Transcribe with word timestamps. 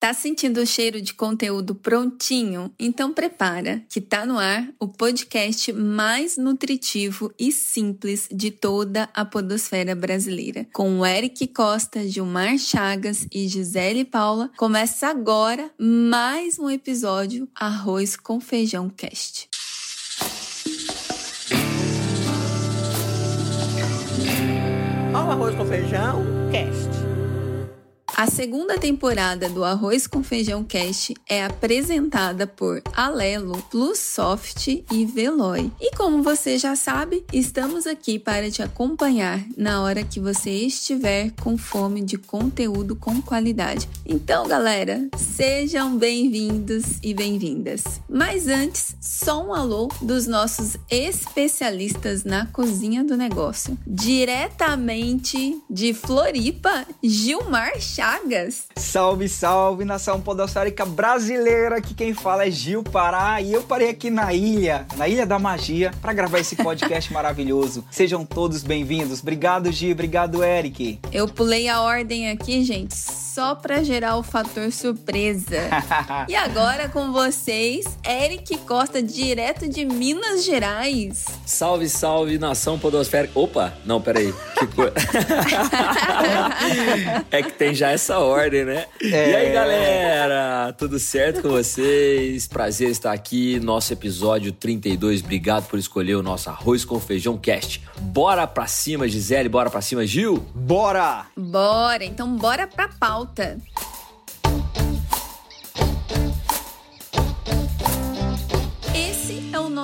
Tá 0.00 0.14
sentindo 0.14 0.62
o 0.62 0.66
cheiro 0.66 0.98
de 1.02 1.12
conteúdo 1.12 1.74
prontinho? 1.74 2.72
Então 2.78 3.12
prepara, 3.12 3.82
que 3.86 4.00
tá 4.00 4.24
no 4.24 4.38
ar 4.38 4.66
o 4.80 4.88
podcast 4.88 5.74
mais 5.74 6.38
nutritivo 6.38 7.30
e 7.38 7.52
simples 7.52 8.26
de 8.32 8.50
toda 8.50 9.10
a 9.12 9.26
podosfera 9.26 9.94
brasileira. 9.94 10.66
Com 10.72 11.00
o 11.00 11.04
Eric 11.04 11.46
Costa, 11.48 12.08
Gilmar 12.08 12.56
Chagas 12.56 13.26
e 13.30 13.46
Gisele 13.46 14.06
Paula, 14.06 14.50
começa 14.56 15.06
agora 15.06 15.70
mais 15.78 16.58
um 16.58 16.70
episódio 16.70 17.46
Arroz 17.54 18.16
com 18.16 18.40
Feijão 18.40 18.88
Cast. 18.88 19.50
Ao 25.12 25.30
Arroz 25.30 25.54
com 25.54 25.66
Feijão 25.66 26.24
Cast. 26.50 26.79
A 28.20 28.26
segunda 28.26 28.76
temporada 28.76 29.48
do 29.48 29.64
Arroz 29.64 30.06
com 30.06 30.22
Feijão 30.22 30.62
Cast 30.62 31.14
é 31.26 31.42
apresentada 31.42 32.46
por 32.46 32.82
Alelo, 32.92 33.62
Plusoft 33.70 34.84
e 34.92 35.06
Veloy. 35.06 35.72
E 35.80 35.96
como 35.96 36.22
você 36.22 36.58
já 36.58 36.76
sabe, 36.76 37.24
estamos 37.32 37.86
aqui 37.86 38.18
para 38.18 38.50
te 38.50 38.62
acompanhar 38.62 39.42
na 39.56 39.82
hora 39.82 40.04
que 40.04 40.20
você 40.20 40.50
estiver 40.50 41.30
com 41.40 41.56
fome 41.56 42.02
de 42.02 42.18
conteúdo 42.18 42.94
com 42.94 43.22
qualidade. 43.22 43.88
Então, 44.04 44.46
galera, 44.46 45.08
sejam 45.16 45.96
bem-vindos 45.96 46.98
e 47.02 47.14
bem-vindas. 47.14 48.02
Mas 48.06 48.46
antes, 48.48 48.96
só 49.00 49.42
um 49.42 49.54
alô 49.54 49.88
dos 50.02 50.26
nossos 50.26 50.76
especialistas 50.90 52.22
na 52.24 52.44
cozinha 52.44 53.02
do 53.02 53.16
negócio. 53.16 53.78
Diretamente 53.86 55.58
de 55.70 55.94
Floripa, 55.94 56.86
Gilmar 57.02 57.80
Chá 57.80 58.09
Chagas. 58.10 58.64
Salve, 58.74 59.28
salve, 59.28 59.84
nação 59.84 60.20
podosférica 60.20 60.84
brasileira. 60.84 61.76
Aqui 61.76 61.94
quem 61.94 62.12
fala 62.12 62.44
é 62.44 62.50
Gil 62.50 62.82
Pará 62.82 63.40
e 63.40 63.52
eu 63.52 63.62
parei 63.62 63.90
aqui 63.90 64.10
na 64.10 64.34
ilha, 64.34 64.84
na 64.96 65.06
Ilha 65.06 65.24
da 65.24 65.38
Magia, 65.38 65.92
para 66.02 66.12
gravar 66.12 66.40
esse 66.40 66.56
podcast 66.56 67.10
maravilhoso. 67.14 67.84
Sejam 67.88 68.24
todos 68.24 68.64
bem-vindos. 68.64 69.20
Obrigado, 69.20 69.70
Gil. 69.70 69.92
Obrigado, 69.92 70.42
Eric. 70.42 70.98
Eu 71.12 71.28
pulei 71.28 71.68
a 71.68 71.82
ordem 71.82 72.30
aqui, 72.30 72.64
gente, 72.64 72.96
só 72.96 73.54
para 73.54 73.84
gerar 73.84 74.16
o 74.16 74.24
fator 74.24 74.72
surpresa. 74.72 75.70
e 76.26 76.34
agora 76.34 76.88
com 76.88 77.12
vocês, 77.12 77.86
Eric 78.04 78.58
Costa, 78.58 79.00
direto 79.00 79.68
de 79.68 79.84
Minas 79.84 80.44
Gerais. 80.44 81.26
Salve, 81.46 81.88
salve, 81.88 82.38
nação 82.38 82.76
podosférica. 82.76 83.38
Opa, 83.38 83.72
não, 83.84 84.00
peraí. 84.00 84.34
Que 84.58 84.66
coisa. 84.66 84.94
é 87.30 87.42
que 87.42 87.52
tem 87.52 87.72
já 87.72 87.90
essa 87.90 87.99
ordem, 88.08 88.64
né? 88.64 88.86
É... 89.02 89.30
E 89.30 89.36
aí, 89.36 89.52
galera? 89.52 90.72
Tudo 90.72 90.98
certo 90.98 91.42
com 91.42 91.50
vocês? 91.50 92.46
Prazer 92.46 92.88
estar 92.88 93.12
aqui, 93.12 93.60
nosso 93.60 93.92
episódio 93.92 94.52
32. 94.52 95.22
Obrigado 95.22 95.66
por 95.68 95.78
escolher 95.78 96.14
o 96.14 96.22
nosso 96.22 96.48
Arroz 96.48 96.84
com 96.84 96.98
Feijão 96.98 97.36
Cast. 97.36 97.82
Bora 97.98 98.46
pra 98.46 98.66
cima, 98.66 99.06
Gisele, 99.06 99.48
bora 99.48 99.68
pra 99.68 99.80
cima, 99.80 100.06
Gil? 100.06 100.38
Bora! 100.54 101.26
Bora, 101.36 102.04
então 102.04 102.36
bora 102.36 102.66
pra 102.66 102.88
pauta. 102.88 103.58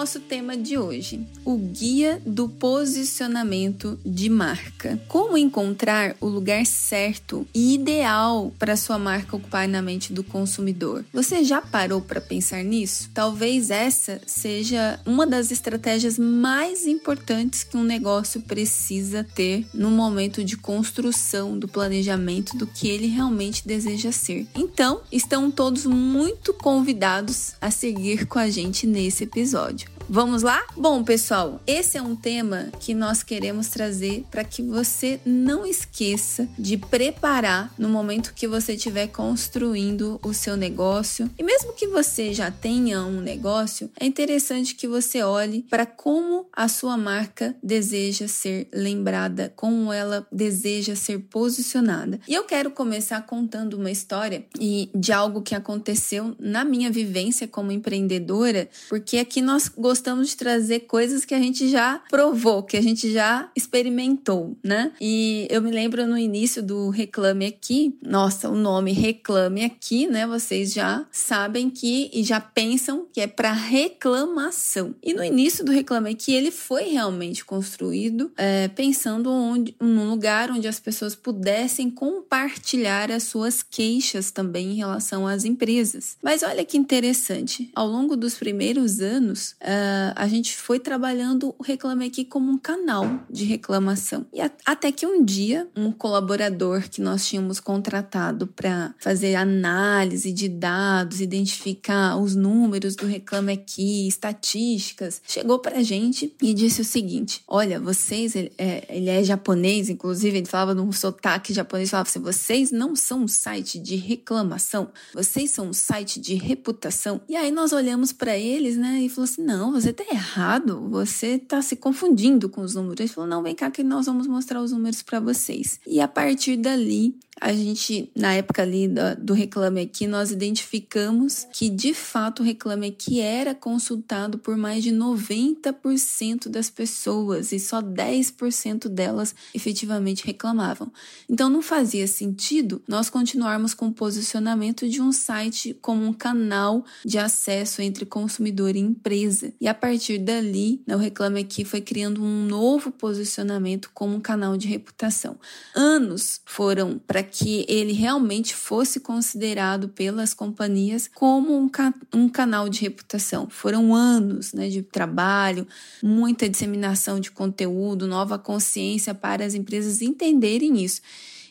Nosso 0.06 0.20
tema 0.20 0.56
de 0.56 0.78
hoje, 0.78 1.26
o 1.44 1.56
guia 1.56 2.22
do 2.24 2.48
posicionamento 2.48 3.98
de 4.06 4.30
marca. 4.30 5.02
Como 5.08 5.36
encontrar 5.36 6.14
o 6.20 6.28
lugar 6.28 6.64
certo 6.64 7.44
e 7.52 7.74
ideal 7.74 8.54
para 8.56 8.76
sua 8.76 9.00
marca 9.00 9.34
ocupar 9.34 9.66
na 9.66 9.82
mente 9.82 10.12
do 10.12 10.22
consumidor? 10.22 11.04
Você 11.12 11.42
já 11.42 11.60
parou 11.60 12.00
para 12.00 12.20
pensar 12.20 12.62
nisso? 12.62 13.10
Talvez 13.12 13.68
essa 13.68 14.20
seja 14.24 15.00
uma 15.04 15.26
das 15.26 15.50
estratégias 15.50 16.20
mais 16.20 16.86
importantes 16.86 17.64
que 17.64 17.76
um 17.76 17.82
negócio 17.82 18.40
precisa 18.42 19.24
ter 19.24 19.66
no 19.74 19.90
momento 19.90 20.44
de 20.44 20.56
construção 20.56 21.58
do 21.58 21.66
planejamento 21.66 22.56
do 22.56 22.64
que 22.64 22.86
ele 22.86 23.08
realmente 23.08 23.66
deseja 23.66 24.12
ser. 24.12 24.46
Então, 24.54 25.00
estão 25.10 25.50
todos 25.50 25.84
muito 25.84 26.54
convidados 26.54 27.54
a 27.60 27.72
seguir 27.72 28.26
com 28.26 28.38
a 28.38 28.48
gente 28.48 28.86
nesse 28.86 29.24
episódio. 29.24 29.95
Vamos 30.08 30.42
lá? 30.42 30.64
Bom, 30.76 31.02
pessoal, 31.02 31.60
esse 31.66 31.98
é 31.98 32.02
um 32.02 32.14
tema 32.14 32.68
que 32.78 32.94
nós 32.94 33.24
queremos 33.24 33.66
trazer 33.66 34.24
para 34.30 34.44
que 34.44 34.62
você 34.62 35.18
não 35.26 35.66
esqueça 35.66 36.48
de 36.56 36.76
preparar 36.76 37.74
no 37.76 37.88
momento 37.88 38.32
que 38.32 38.46
você 38.46 38.74
estiver 38.74 39.08
construindo 39.08 40.20
o 40.22 40.32
seu 40.32 40.56
negócio. 40.56 41.28
E 41.36 41.42
mesmo 41.42 41.72
que 41.72 41.88
você 41.88 42.32
já 42.32 42.52
tenha 42.52 43.02
um 43.02 43.20
negócio, 43.20 43.90
é 43.98 44.06
interessante 44.06 44.76
que 44.76 44.86
você 44.86 45.24
olhe 45.24 45.66
para 45.68 45.84
como 45.84 46.46
a 46.52 46.68
sua 46.68 46.96
marca 46.96 47.56
deseja 47.60 48.28
ser 48.28 48.68
lembrada, 48.72 49.52
como 49.56 49.92
ela 49.92 50.24
deseja 50.30 50.94
ser 50.94 51.18
posicionada. 51.18 52.20
E 52.28 52.34
eu 52.34 52.44
quero 52.44 52.70
começar 52.70 53.26
contando 53.26 53.74
uma 53.74 53.90
história 53.90 54.46
e 54.60 54.88
de 54.94 55.12
algo 55.12 55.42
que 55.42 55.54
aconteceu 55.54 56.36
na 56.38 56.64
minha 56.64 56.92
vivência 56.92 57.48
como 57.48 57.72
empreendedora, 57.72 58.68
porque 58.88 59.18
aqui 59.18 59.42
nós 59.42 59.68
gostamos 59.68 59.95
gostamos 59.96 60.28
de 60.28 60.36
trazer 60.36 60.80
coisas 60.80 61.24
que 61.24 61.34
a 61.34 61.38
gente 61.38 61.70
já 61.70 62.02
provou, 62.10 62.62
que 62.62 62.76
a 62.76 62.82
gente 62.82 63.10
já 63.10 63.50
experimentou, 63.56 64.54
né? 64.62 64.92
E 65.00 65.48
eu 65.50 65.62
me 65.62 65.70
lembro 65.70 66.06
no 66.06 66.18
início 66.18 66.62
do 66.62 66.90
Reclame 66.90 67.46
Aqui, 67.46 67.96
nossa, 68.02 68.50
o 68.50 68.54
nome 68.54 68.92
Reclame 68.92 69.64
Aqui, 69.64 70.06
né? 70.06 70.26
Vocês 70.26 70.74
já 70.74 71.06
sabem 71.10 71.70
que 71.70 72.10
e 72.12 72.22
já 72.22 72.38
pensam 72.38 73.06
que 73.10 73.22
é 73.22 73.26
para 73.26 73.52
reclamação. 73.52 74.94
E 75.02 75.14
no 75.14 75.24
início 75.24 75.64
do 75.64 75.72
Reclame 75.72 76.10
Aqui, 76.10 76.34
ele 76.34 76.50
foi 76.50 76.90
realmente 76.90 77.42
construído 77.42 78.30
é, 78.36 78.68
pensando 78.68 79.30
onde, 79.32 79.74
num 79.80 80.10
lugar 80.10 80.50
onde 80.50 80.68
as 80.68 80.78
pessoas 80.78 81.14
pudessem 81.14 81.90
compartilhar 81.90 83.10
as 83.10 83.22
suas 83.22 83.62
queixas 83.62 84.30
também 84.30 84.72
em 84.72 84.76
relação 84.76 85.26
às 85.26 85.46
empresas. 85.46 86.18
Mas 86.22 86.42
olha 86.42 86.66
que 86.66 86.76
interessante, 86.76 87.70
ao 87.74 87.88
longo 87.88 88.14
dos 88.14 88.34
primeiros 88.34 89.00
anos, 89.00 89.52
uh, 89.62 89.85
uh, 89.86 90.12
a 90.14 90.26
gente 90.26 90.56
foi 90.56 90.78
trabalhando 90.78 91.54
o 91.58 91.62
Reclame 91.62 92.06
Aqui 92.06 92.24
como 92.24 92.50
um 92.50 92.58
canal 92.58 93.20
de 93.30 93.44
reclamação. 93.44 94.26
E 94.32 94.40
a, 94.40 94.50
até 94.64 94.90
que 94.90 95.06
um 95.06 95.24
dia, 95.24 95.68
um 95.76 95.92
colaborador 95.92 96.88
que 96.88 97.00
nós 97.00 97.26
tínhamos 97.26 97.60
contratado 97.60 98.46
para 98.46 98.94
fazer 98.98 99.34
análise 99.34 100.32
de 100.32 100.48
dados, 100.48 101.20
identificar 101.20 102.16
os 102.16 102.34
números 102.34 102.96
do 102.96 103.06
Reclame 103.06 103.52
Aqui, 103.52 104.06
estatísticas, 104.08 105.22
chegou 105.26 105.58
para 105.58 105.78
a 105.78 105.82
gente 105.82 106.34
e 106.42 106.52
disse 106.52 106.80
o 106.80 106.84
seguinte: 106.84 107.42
Olha, 107.46 107.80
vocês, 107.80 108.34
ele 108.34 108.52
é, 108.58 108.84
ele 108.88 109.08
é 109.08 109.22
japonês, 109.22 109.88
inclusive, 109.88 110.38
ele 110.38 110.46
falava 110.46 110.74
num 110.74 110.90
sotaque 110.92 111.52
japonês, 111.52 111.90
falava 111.90 112.08
assim: 112.08 112.20
vocês 112.20 112.70
não 112.70 112.96
são 112.96 113.24
um 113.24 113.28
site 113.28 113.78
de 113.78 113.96
reclamação, 113.96 114.90
vocês 115.12 115.50
são 115.50 115.68
um 115.68 115.72
site 115.72 116.20
de 116.20 116.34
reputação. 116.34 117.20
E 117.28 117.36
aí 117.36 117.50
nós 117.50 117.72
olhamos 117.72 118.12
para 118.12 118.36
eles, 118.36 118.76
né, 118.76 119.02
e 119.02 119.08
falou 119.08 119.24
assim: 119.24 119.42
não, 119.42 119.75
você 119.80 119.92
tá 119.92 120.04
errado, 120.10 120.88
você 120.88 121.38
tá 121.38 121.60
se 121.60 121.76
confundindo 121.76 122.48
com 122.48 122.62
os 122.62 122.74
números. 122.74 123.00
Ele 123.00 123.08
falou: 123.08 123.28
não, 123.28 123.42
vem 123.42 123.54
cá 123.54 123.70
que 123.70 123.82
nós 123.82 124.06
vamos 124.06 124.26
mostrar 124.26 124.62
os 124.62 124.72
números 124.72 125.02
para 125.02 125.20
vocês. 125.20 125.78
E 125.86 126.00
a 126.00 126.08
partir 126.08 126.56
dali, 126.56 127.14
a 127.38 127.52
gente, 127.52 128.10
na 128.16 128.32
época 128.32 128.62
ali 128.62 128.88
do, 128.88 129.14
do 129.18 129.34
Reclame 129.34 129.82
Aqui, 129.82 130.06
nós 130.06 130.30
identificamos 130.30 131.46
que 131.52 131.68
de 131.68 131.92
fato 131.92 132.40
o 132.40 132.44
Reclame 132.44 132.88
Aqui 132.88 133.20
era 133.20 133.54
consultado 133.54 134.38
por 134.38 134.56
mais 134.56 134.82
de 134.82 134.90
90% 134.90 136.48
das 136.48 136.70
pessoas 136.70 137.52
e 137.52 137.60
só 137.60 137.82
10% 137.82 138.88
delas 138.88 139.34
efetivamente 139.54 140.24
reclamavam. 140.24 140.90
Então 141.28 141.50
não 141.50 141.60
fazia 141.60 142.06
sentido 142.06 142.82
nós 142.88 143.10
continuarmos 143.10 143.74
com 143.74 143.88
o 143.88 143.92
posicionamento 143.92 144.88
de 144.88 145.02
um 145.02 145.12
site 145.12 145.76
como 145.82 146.06
um 146.06 146.14
canal 146.14 146.84
de 147.04 147.18
acesso 147.18 147.82
entre 147.82 148.06
consumidor 148.06 148.74
e 148.74 148.80
empresa. 148.80 149.52
E 149.60 149.65
a 149.68 149.74
partir 149.74 150.18
dali, 150.18 150.82
o 150.86 150.96
Reclame 150.96 151.40
Aqui 151.40 151.64
foi 151.64 151.80
criando 151.80 152.22
um 152.22 152.46
novo 152.46 152.90
posicionamento 152.90 153.90
como 153.92 154.14
um 154.14 154.20
canal 154.20 154.56
de 154.56 154.68
reputação. 154.68 155.38
Anos 155.74 156.40
foram 156.44 156.98
para 156.98 157.22
que 157.22 157.64
ele 157.68 157.92
realmente 157.92 158.54
fosse 158.54 159.00
considerado 159.00 159.88
pelas 159.88 160.34
companhias 160.34 161.08
como 161.12 161.56
um, 161.56 161.68
ca 161.68 161.92
um 162.14 162.28
canal 162.28 162.68
de 162.68 162.80
reputação. 162.80 163.48
Foram 163.48 163.94
anos 163.94 164.52
né, 164.52 164.68
de 164.68 164.82
trabalho, 164.82 165.66
muita 166.02 166.48
disseminação 166.48 167.18
de 167.18 167.30
conteúdo, 167.30 168.06
nova 168.06 168.38
consciência 168.38 169.14
para 169.14 169.44
as 169.44 169.54
empresas 169.54 170.02
entenderem 170.02 170.82
isso. 170.84 171.00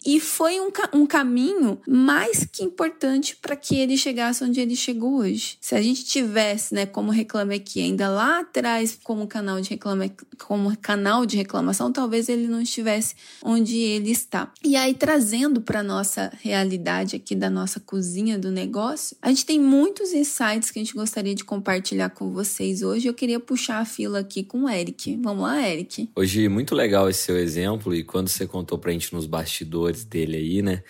E 0.06 0.20
foi 0.20 0.60
um, 0.60 0.70
um 0.94 1.06
caminho 1.08 1.80
mais 1.88 2.46
que 2.46 2.64
importante 2.64 3.36
para 3.36 3.56
que 3.56 3.76
ele 3.76 3.98
chegasse 3.98 4.44
onde 4.44 4.60
ele 4.60 4.76
chegou 4.76 5.18
hoje. 5.18 5.58
Se 5.60 5.74
a 5.74 5.82
gente 5.82 6.06
tivesse, 6.06 6.76
né, 6.76 6.86
como 6.86 7.12
Reclame 7.12 7.56
Aqui, 7.56 7.82
ainda 7.82 8.08
lá 8.08 8.42
atrás 8.42 8.98
como 9.04 9.26
canal 9.26 9.60
de 9.60 9.70
reclama, 9.72 10.10
como 10.38 10.76
canal 10.78 11.26
de 11.26 11.38
reclamação, 11.38 11.92
talvez 11.92 12.30
ele 12.30 12.48
não 12.48 12.62
estivesse 12.62 13.16
onde 13.44 13.78
ele 13.78 14.12
está. 14.12 14.52
E 14.64 14.76
aí 14.76 14.94
trazendo 14.94 15.62
para 15.62 15.82
nossa 15.82 16.32
realidade 16.42 17.16
aqui 17.16 17.34
da 17.34 17.50
nossa 17.50 17.80
cozinha 17.80 18.38
do 18.38 18.52
negócio, 18.52 19.18
a 19.22 19.30
gente 19.30 19.46
tem 19.46 19.60
muitos 19.60 20.14
insights 20.14 20.70
que 20.70 20.80
a 20.80 20.84
gente 20.84 20.94
gostaria 20.94 21.34
de 21.34 21.44
compartilhar 21.44 22.10
com 22.10 22.32
vocês 22.32 22.82
hoje. 22.82 23.08
Eu 23.08 23.14
queria 23.14 23.40
puxar 23.40 23.80
a 23.80 23.86
fila 23.86 24.20
aqui 24.20 24.44
com 24.44 24.66
o 24.66 24.70
Eric. 24.70 25.18
Vamos 25.22 25.44
lá, 25.44 25.68
Eric. 25.68 26.10
Hoje 26.16 26.48
muito 26.48 26.76
legal 26.76 27.10
esse 27.10 27.22
seu 27.22 27.38
exemplo 27.38 27.96
e 27.96 28.04
quando 28.04 28.28
você 28.28 28.46
contou 28.46 28.78
pra 28.78 28.92
gente 28.92 29.14
nos 29.14 29.26
bastidores 29.26 29.95
dele 30.04 30.38
aí, 30.38 30.62
né? 30.62 30.84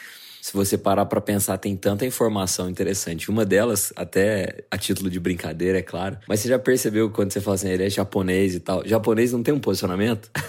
Se 0.45 0.53
você 0.53 0.77
parar 0.77 1.07
para 1.07 1.19
pensar, 1.19 1.57
tem 1.57 1.75
tanta 1.75 2.06
informação 2.06 2.69
interessante. 2.69 3.31
Uma 3.31 3.44
delas, 3.44 3.92
até 3.95 4.63
a 4.69 4.77
título 4.77 5.09
de 5.09 5.19
brincadeira, 5.19 5.80
é 5.80 5.81
claro. 5.81 6.19
Mas 6.27 6.42
você 6.42 6.50
já 6.50 6.59
percebeu 6.59 7.09
quando 7.09 7.33
você 7.33 7.42
fala 7.42 7.56
assim, 7.56 7.69
ele 7.69 7.83
é 7.83 7.89
japonês 7.89 8.53
e 8.53 8.59
tal? 8.59 8.88
Japonês 8.88 9.31
não 9.31 9.42
tem 9.42 9.51
um 9.51 9.59
posicionamento? 9.59 10.30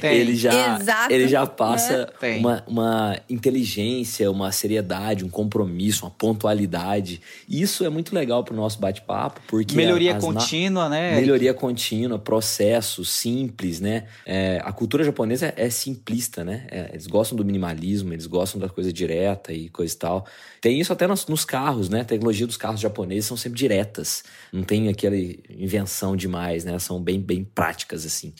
Tem. 0.00 0.16
Ele 0.16 0.34
já, 0.34 0.80
Exato. 0.80 1.12
ele 1.12 1.28
já 1.28 1.46
passa 1.46 2.12
é. 2.20 2.36
uma, 2.38 2.64
uma 2.66 3.20
inteligência, 3.28 4.28
uma 4.28 4.50
seriedade, 4.50 5.24
um 5.24 5.28
compromisso, 5.28 6.04
uma 6.04 6.10
pontualidade. 6.10 7.20
Isso 7.48 7.84
é 7.84 7.88
muito 7.88 8.12
legal 8.12 8.42
pro 8.42 8.56
nosso 8.56 8.80
bate-papo, 8.80 9.40
porque 9.46 9.76
melhoria 9.76 10.16
contínua, 10.16 10.88
né? 10.88 11.14
Melhoria 11.20 11.54
contínua, 11.54 12.18
processo 12.18 13.04
simples, 13.04 13.78
né? 13.80 14.08
É, 14.26 14.60
a 14.64 14.72
cultura 14.72 15.04
japonesa 15.04 15.52
é, 15.56 15.70
simplista, 15.70 16.42
né? 16.42 16.66
É, 16.68 16.90
eles 16.92 17.06
gostam 17.06 17.36
do 17.36 17.44
minimalismo, 17.44 18.12
eles 18.12 18.26
gostam 18.26 18.39
gostam 18.40 18.58
da 18.58 18.68
coisa 18.70 18.90
direta 18.90 19.52
e 19.52 19.68
coisa 19.68 19.94
e 19.94 19.98
tal. 19.98 20.26
Tem 20.60 20.80
isso 20.80 20.92
até 20.92 21.06
nos, 21.06 21.26
nos 21.26 21.44
carros, 21.44 21.90
né? 21.90 22.00
A 22.00 22.04
tecnologia 22.04 22.46
dos 22.46 22.56
carros 22.56 22.80
japoneses 22.80 23.26
são 23.26 23.36
sempre 23.36 23.58
diretas. 23.58 24.24
Não 24.50 24.62
tem 24.62 24.88
aquela 24.88 25.16
invenção 25.16 26.16
demais, 26.16 26.64
né? 26.64 26.78
São 26.78 27.00
bem, 27.02 27.20
bem 27.20 27.44
práticas, 27.44 28.06
assim. 28.06 28.32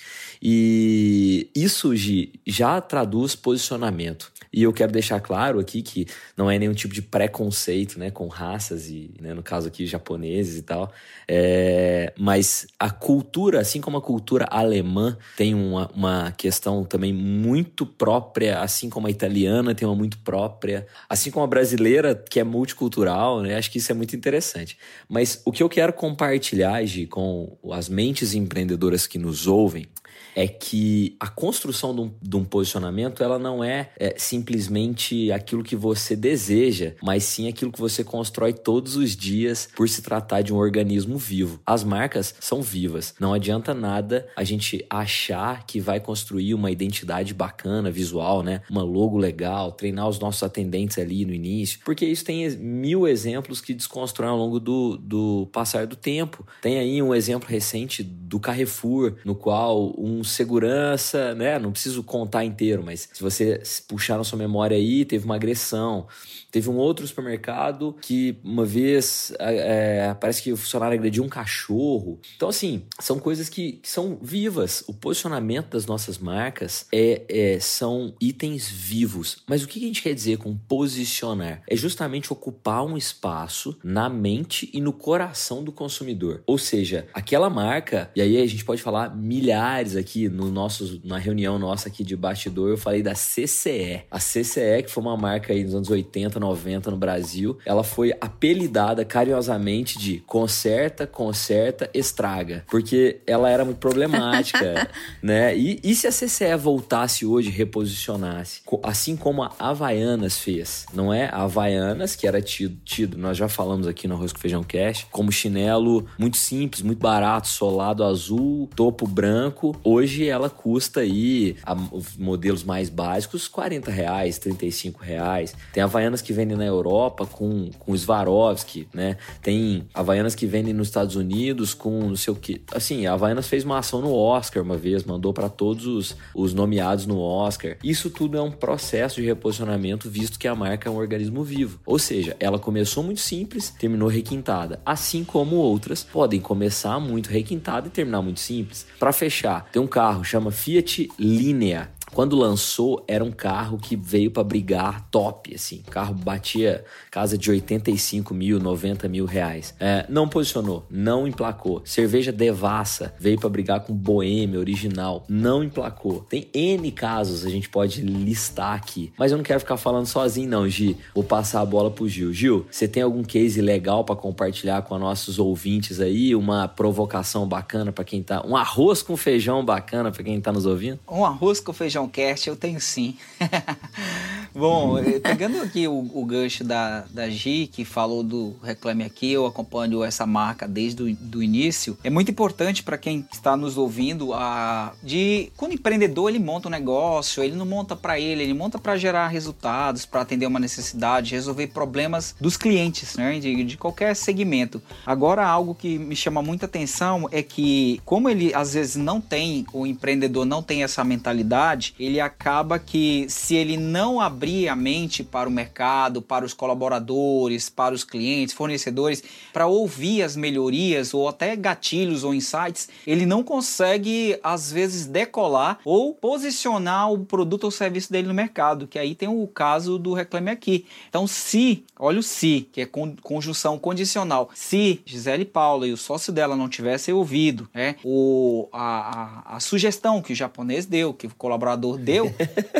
E 0.42 1.50
isso, 1.54 1.94
Gi, 1.94 2.32
já 2.46 2.80
traduz 2.80 3.34
posicionamento. 3.36 4.32
E 4.52 4.64
eu 4.64 4.72
quero 4.72 4.90
deixar 4.90 5.20
claro 5.20 5.60
aqui 5.60 5.80
que 5.80 6.06
não 6.36 6.50
é 6.50 6.58
nenhum 6.58 6.74
tipo 6.74 6.92
de 6.92 7.02
preconceito, 7.02 7.98
né? 7.98 8.10
Com 8.10 8.26
raças 8.26 8.88
e, 8.88 9.14
né, 9.20 9.32
no 9.32 9.42
caso 9.42 9.68
aqui, 9.68 9.86
japoneses 9.86 10.58
e 10.58 10.62
tal. 10.62 10.92
É, 11.28 12.12
mas 12.18 12.66
a 12.78 12.90
cultura, 12.90 13.60
assim 13.60 13.80
como 13.80 13.96
a 13.96 14.02
cultura 14.02 14.46
alemã 14.50 15.16
tem 15.36 15.54
uma, 15.54 15.88
uma 15.94 16.32
questão 16.32 16.84
também 16.84 17.12
muito 17.12 17.86
própria, 17.86 18.60
assim 18.60 18.90
como 18.90 19.06
a 19.06 19.10
italiana 19.10 19.74
tem 19.74 19.86
uma 19.86 19.94
muito 19.94 20.18
própria, 20.18 20.86
assim 21.08 21.30
como 21.30 21.44
a 21.44 21.48
brasileira, 21.48 22.14
que 22.14 22.40
é 22.40 22.44
multicultural, 22.44 23.42
né? 23.42 23.56
Acho 23.56 23.70
que 23.70 23.78
isso 23.78 23.92
é 23.92 23.94
muito 23.94 24.16
interessante. 24.16 24.76
Mas 25.08 25.40
o 25.44 25.52
que 25.52 25.62
eu 25.62 25.68
quero 25.68 25.92
compartilhar, 25.92 26.84
Gi, 26.84 27.06
com 27.06 27.56
as 27.70 27.88
mentes 27.88 28.34
empreendedoras 28.34 29.06
que 29.06 29.18
nos 29.18 29.46
ouvem, 29.46 29.86
é 30.34 30.46
que 30.46 31.16
a 31.18 31.28
construção 31.28 31.94
de 31.94 32.00
um, 32.02 32.12
de 32.20 32.36
um 32.36 32.44
posicionamento 32.44 33.22
ela 33.22 33.38
não 33.38 33.62
é, 33.62 33.90
é, 33.98 34.14
simplesmente 34.16 35.30
aquilo 35.32 35.62
que 35.62 35.76
você 35.76 36.14
deseja, 36.16 36.94
mas 37.02 37.24
sim 37.24 37.48
aquilo 37.48 37.72
que 37.72 37.80
você 37.80 38.04
constrói 38.04 38.52
todos 38.52 38.96
os 38.96 39.16
dias 39.16 39.68
por 39.74 39.88
se 39.88 40.02
tratar 40.02 40.42
de 40.42 40.52
um 40.52 40.56
organismo 40.56 41.18
vivo. 41.18 41.60
As 41.64 41.84
marcas 41.84 42.34
são 42.40 42.62
vivas. 42.62 43.14
Não 43.18 43.32
adianta 43.32 43.74
nada 43.74 44.28
a 44.36 44.44
gente 44.44 44.84
achar 44.88 45.66
que 45.66 45.80
vai 45.80 46.00
construir 46.00 46.54
uma 46.54 46.70
identidade 46.70 47.34
bacana, 47.34 47.90
visual, 47.90 48.42
né? 48.42 48.62
Uma 48.70 48.82
logo 48.82 49.18
legal, 49.18 49.72
treinar 49.72 50.08
os 50.08 50.18
nossos 50.18 50.42
atendentes 50.42 50.98
ali 50.98 51.24
no 51.24 51.32
início, 51.32 51.80
porque 51.84 52.04
isso 52.04 52.24
tem 52.24 52.48
mil 52.56 53.06
exemplos 53.06 53.60
que 53.60 53.74
desconstroem 53.74 54.30
ao 54.30 54.36
longo 54.36 54.60
do, 54.60 54.96
do 54.96 55.48
passar 55.52 55.86
do 55.86 55.96
tempo. 55.96 56.46
Tem 56.60 56.78
aí 56.78 57.02
um 57.02 57.14
exemplo 57.14 57.48
recente 57.48 58.02
do 58.02 58.38
Carrefour, 58.38 59.16
no 59.24 59.34
qual 59.34 59.94
um 59.98 60.19
segurança, 60.24 61.34
né? 61.34 61.58
Não 61.58 61.72
preciso 61.72 62.02
contar 62.02 62.44
inteiro, 62.44 62.82
mas 62.84 63.08
se 63.12 63.22
você 63.22 63.62
puxar 63.88 64.16
na 64.16 64.24
sua 64.24 64.38
memória 64.38 64.76
aí, 64.76 65.04
teve 65.04 65.24
uma 65.24 65.36
agressão. 65.36 66.06
Teve 66.50 66.68
um 66.68 66.76
outro 66.76 67.06
supermercado 67.06 67.96
que 68.00 68.36
uma 68.42 68.64
vez 68.64 69.32
é, 69.38 70.14
parece 70.20 70.42
que 70.42 70.52
o 70.52 70.56
funcionário 70.56 70.96
agrediu 70.96 71.22
um 71.22 71.28
cachorro. 71.28 72.18
Então, 72.36 72.48
assim, 72.48 72.82
são 72.98 73.18
coisas 73.18 73.48
que, 73.48 73.72
que 73.72 73.88
são 73.88 74.18
vivas. 74.20 74.82
O 74.88 74.92
posicionamento 74.92 75.70
das 75.70 75.86
nossas 75.86 76.18
marcas 76.18 76.86
é, 76.92 77.22
é, 77.28 77.60
são 77.60 78.14
itens 78.20 78.68
vivos. 78.68 79.38
Mas 79.46 79.62
o 79.62 79.68
que 79.68 79.78
a 79.78 79.86
gente 79.86 80.02
quer 80.02 80.14
dizer 80.14 80.38
com 80.38 80.56
posicionar? 80.56 81.62
É 81.68 81.76
justamente 81.76 82.32
ocupar 82.32 82.84
um 82.84 82.96
espaço 82.96 83.78
na 83.84 84.08
mente 84.08 84.68
e 84.72 84.80
no 84.80 84.92
coração 84.92 85.62
do 85.62 85.70
consumidor. 85.70 86.42
Ou 86.46 86.58
seja, 86.58 87.06
aquela 87.14 87.48
marca, 87.48 88.10
e 88.16 88.20
aí 88.20 88.40
a 88.40 88.46
gente 88.46 88.64
pode 88.64 88.82
falar 88.82 89.16
milhares 89.16 89.94
aqui 89.94 90.09
no 90.28 90.50
nosso, 90.50 91.00
na 91.04 91.18
reunião 91.18 91.58
nossa 91.58 91.88
aqui 91.88 92.02
de 92.02 92.16
bastidor, 92.16 92.70
eu 92.70 92.76
falei 92.76 93.02
da 93.02 93.14
CCE. 93.14 94.02
A 94.10 94.18
CCE, 94.18 94.82
que 94.84 94.90
foi 94.90 95.02
uma 95.02 95.16
marca 95.16 95.52
aí 95.52 95.64
nos 95.64 95.74
anos 95.74 95.90
80, 95.90 96.40
90 96.40 96.90
no 96.90 96.96
Brasil, 96.96 97.58
ela 97.64 97.84
foi 97.84 98.12
apelidada 98.20 99.04
carinhosamente 99.04 99.98
de 99.98 100.18
conserta, 100.26 101.06
conserta, 101.06 101.88
estraga, 101.94 102.64
porque 102.70 103.20
ela 103.26 103.48
era 103.48 103.64
muito 103.64 103.78
problemática, 103.78 104.88
né? 105.22 105.56
E, 105.56 105.80
e 105.82 105.94
se 105.94 106.06
a 106.06 106.10
CCE 106.10 106.56
voltasse 106.58 107.24
hoje, 107.24 107.50
reposicionasse, 107.50 108.62
assim 108.82 109.16
como 109.16 109.42
a 109.42 109.52
Havaianas 109.58 110.38
fez, 110.38 110.86
não 110.92 111.12
é? 111.12 111.26
A 111.26 111.42
Havaianas, 111.42 112.16
que 112.16 112.26
era 112.26 112.40
tido, 112.40 112.76
tido 112.84 113.16
nós 113.16 113.36
já 113.36 113.48
falamos 113.48 113.86
aqui 113.86 114.08
no 114.08 114.14
Arroz 114.14 114.32
com 114.32 114.38
Feijão 114.38 114.62
Cash, 114.62 115.06
como 115.10 115.30
chinelo 115.30 116.06
muito 116.18 116.36
simples, 116.36 116.82
muito 116.82 116.98
barato, 116.98 117.48
solado 117.48 118.04
azul, 118.04 118.68
topo 118.74 119.06
branco. 119.06 119.76
Hoje 119.84 119.99
ela 120.26 120.48
custa 120.48 121.00
aí, 121.00 121.56
a, 121.62 121.74
os 121.92 122.16
modelos 122.16 122.64
mais 122.64 122.88
básicos, 122.88 123.46
40 123.46 123.90
reais, 123.90 124.38
35 124.38 125.02
reais. 125.02 125.54
Tem 125.72 125.82
Havaianas 125.82 126.22
que 126.22 126.30
que 126.30 126.32
vendem 126.32 126.56
na 126.56 126.64
Europa 126.64 127.26
com, 127.26 127.70
com 127.76 127.96
Swarovski, 127.96 128.86
né? 128.94 129.16
Tem 129.42 129.84
Havaianas 129.92 130.36
que 130.36 130.46
vendem 130.46 130.72
nos 130.72 130.86
Estados 130.86 131.16
Unidos 131.16 131.74
com 131.74 131.90
não 132.08 132.14
sei 132.14 132.32
o 132.32 132.36
que. 132.36 132.62
Assim, 132.72 133.04
a 133.04 133.14
Havaianas 133.14 133.48
fez 133.48 133.64
uma 133.64 133.78
ação 133.78 134.00
no 134.00 134.14
Oscar 134.14 134.62
uma 134.62 134.76
vez, 134.76 135.02
mandou 135.02 135.32
para 135.32 135.48
todos 135.48 135.86
os, 135.86 136.16
os 136.32 136.54
nomeados 136.54 137.04
no 137.04 137.18
Oscar. 137.18 137.76
Isso 137.82 138.10
tudo 138.10 138.38
é 138.38 138.40
um 138.40 138.52
processo 138.52 139.20
de 139.20 139.26
reposicionamento, 139.26 140.08
visto 140.08 140.38
que 140.38 140.46
a 140.46 140.54
marca 140.54 140.88
é 140.88 140.92
um 140.92 140.98
organismo 140.98 141.42
vivo. 141.42 141.80
Ou 141.84 141.98
seja, 141.98 142.36
ela 142.38 142.60
começou 142.60 143.02
muito 143.02 143.20
simples, 143.20 143.70
terminou 143.70 144.08
requintada. 144.08 144.80
Assim 144.86 145.24
como 145.24 145.56
outras 145.56 146.04
podem 146.04 146.40
começar 146.40 147.00
muito 147.00 147.28
requintada 147.28 147.88
e 147.88 147.90
terminar 147.90 148.22
muito 148.22 148.38
simples. 148.38 148.86
Para 149.00 149.12
fechar, 149.12 149.68
tem 149.72 149.82
um 149.82 149.88
carro 149.90 150.22
chama 150.22 150.50
Fiat 150.50 151.08
Linea 151.18 151.90
quando 152.12 152.36
lançou, 152.36 153.04
era 153.06 153.22
um 153.24 153.30
carro 153.30 153.78
que 153.78 153.96
veio 153.96 154.30
para 154.30 154.42
brigar 154.42 155.08
top, 155.10 155.54
assim. 155.54 155.82
O 155.86 155.90
carro 155.90 156.14
batia 156.14 156.84
casa 157.10 157.38
de 157.38 157.50
85 157.50 158.34
mil, 158.34 158.58
90 158.58 159.08
mil 159.08 159.24
reais. 159.24 159.74
É, 159.78 160.04
não 160.08 160.28
posicionou, 160.28 160.84
não 160.90 161.26
emplacou. 161.26 161.82
Cerveja 161.84 162.32
Devassa 162.32 163.14
veio 163.18 163.38
para 163.38 163.48
brigar 163.48 163.80
com 163.80 163.94
Boêmia 163.94 164.58
original, 164.58 165.24
não 165.28 165.62
emplacou. 165.62 166.26
Tem 166.28 166.48
N 166.52 166.90
casos 166.92 167.44
a 167.44 167.50
gente 167.50 167.68
pode 167.68 168.00
listar 168.02 168.74
aqui. 168.74 169.12
Mas 169.18 169.30
eu 169.32 169.38
não 169.38 169.44
quero 169.44 169.60
ficar 169.60 169.76
falando 169.76 170.06
sozinho, 170.06 170.48
não, 170.48 170.68
Gi. 170.68 170.96
Vou 171.14 171.24
passar 171.24 171.60
a 171.60 171.66
bola 171.66 171.90
pro 171.90 172.08
Gil. 172.08 172.32
Gil, 172.32 172.66
você 172.70 172.88
tem 172.88 173.02
algum 173.02 173.22
case 173.22 173.60
legal 173.60 174.04
para 174.04 174.16
compartilhar 174.16 174.82
com 174.82 174.98
nossos 174.98 175.38
ouvintes 175.38 176.00
aí? 176.00 176.34
Uma 176.34 176.68
provocação 176.68 177.46
bacana 177.46 177.92
para 177.92 178.04
quem 178.04 178.22
tá. 178.22 178.44
Um 178.46 178.56
arroz 178.56 179.02
com 179.02 179.16
feijão 179.16 179.64
bacana 179.64 180.10
para 180.10 180.22
quem 180.22 180.40
tá 180.40 180.52
nos 180.52 180.66
ouvindo? 180.66 180.98
Um 181.10 181.24
arroz 181.24 181.60
com 181.60 181.72
feijão 181.72 181.99
Cast 182.08 182.48
eu 182.48 182.56
tenho 182.56 182.80
sim. 182.80 183.16
Bom, 184.52 184.98
eh, 184.98 185.20
pegando 185.20 185.62
aqui 185.62 185.86
o, 185.86 186.10
o, 186.12 186.24
gancho 186.24 186.64
da, 186.64 187.04
da 187.10 187.30
Gi, 187.30 187.68
que 187.72 187.84
falou 187.84 188.22
do 188.22 188.56
Reclame 188.62 189.04
Aqui, 189.04 189.30
eu 189.30 189.46
acompanho 189.46 190.02
essa 190.02 190.26
marca 190.26 190.66
desde 190.66 191.02
o 191.02 191.42
início. 191.42 191.96
É 192.02 192.10
muito 192.10 192.32
importante 192.32 192.82
para 192.82 192.98
quem 192.98 193.24
está 193.32 193.56
nos 193.56 193.78
ouvindo 193.78 194.34
a 194.34 194.92
de 195.02 195.52
quando 195.56 195.72
o 195.72 195.74
empreendedor 195.74 196.28
ele 196.28 196.40
monta 196.40 196.66
um 196.66 196.70
negócio, 196.70 197.42
ele 197.42 197.54
não 197.54 197.64
monta 197.64 197.94
para 197.94 198.18
ele, 198.18 198.42
ele 198.42 198.54
monta 198.54 198.78
para 198.78 198.96
gerar 198.96 199.28
resultados, 199.28 200.04
para 200.04 200.20
atender 200.20 200.46
uma 200.46 200.58
necessidade, 200.58 201.32
resolver 201.34 201.68
problemas 201.68 202.34
dos 202.40 202.56
clientes, 202.56 203.16
né, 203.16 203.38
de, 203.38 203.62
de 203.62 203.76
qualquer 203.76 204.14
segmento. 204.16 204.82
Agora, 205.06 205.46
algo 205.46 205.74
que 205.74 205.98
me 205.98 206.16
chama 206.16 206.42
muita 206.42 206.66
atenção 206.66 207.28
é 207.30 207.42
que, 207.42 208.00
como 208.04 208.28
ele 208.28 208.52
às 208.52 208.74
vezes 208.74 208.96
não 208.96 209.20
tem, 209.20 209.64
o 209.72 209.86
empreendedor 209.86 210.44
não 210.44 210.62
tem 210.62 210.82
essa 210.82 211.04
mentalidade, 211.04 211.89
ele 211.98 212.20
acaba 212.20 212.78
que 212.78 213.26
se 213.28 213.54
ele 213.54 213.76
não 213.76 214.20
abrir 214.20 214.68
a 214.68 214.76
mente 214.76 215.22
para 215.22 215.48
o 215.48 215.52
mercado, 215.52 216.22
para 216.22 216.44
os 216.44 216.54
colaboradores, 216.54 217.68
para 217.68 217.94
os 217.94 218.04
clientes, 218.04 218.54
fornecedores, 218.54 219.22
para 219.52 219.66
ouvir 219.66 220.22
as 220.22 220.36
melhorias 220.36 221.14
ou 221.14 221.28
até 221.28 221.56
gatilhos 221.56 222.24
ou 222.24 222.34
insights, 222.34 222.88
ele 223.06 223.26
não 223.26 223.42
consegue 223.42 224.38
às 224.42 224.70
vezes 224.70 225.06
decolar 225.06 225.78
ou 225.84 226.14
posicionar 226.14 227.12
o 227.12 227.24
produto 227.24 227.64
ou 227.64 227.70
serviço 227.70 228.12
dele 228.12 228.28
no 228.28 228.34
mercado, 228.34 228.86
que 228.86 228.98
aí 228.98 229.14
tem 229.14 229.28
o 229.28 229.46
caso 229.46 229.98
do 229.98 230.12
Reclame 230.12 230.50
Aqui. 230.50 230.86
Então, 231.08 231.26
se, 231.26 231.84
olha 231.98 232.20
o 232.20 232.22
se, 232.22 232.68
que 232.72 232.82
é 232.82 232.88
conjunção 233.22 233.78
condicional, 233.78 234.50
se 234.54 235.00
Gisele 235.04 235.44
Paula 235.44 235.86
e 235.86 235.92
o 235.92 235.96
sócio 235.96 236.32
dela 236.32 236.56
não 236.56 236.68
tivessem 236.68 237.14
ouvido 237.14 237.68
né, 237.74 237.96
o, 238.04 238.68
a, 238.72 239.52
a, 239.52 239.56
a 239.56 239.60
sugestão 239.60 240.22
que 240.22 240.32
o 240.32 240.36
japonês 240.36 240.86
deu, 240.86 241.14
que 241.14 241.26
o 241.26 241.34
colaborador 241.34 241.79
deu, 241.96 242.32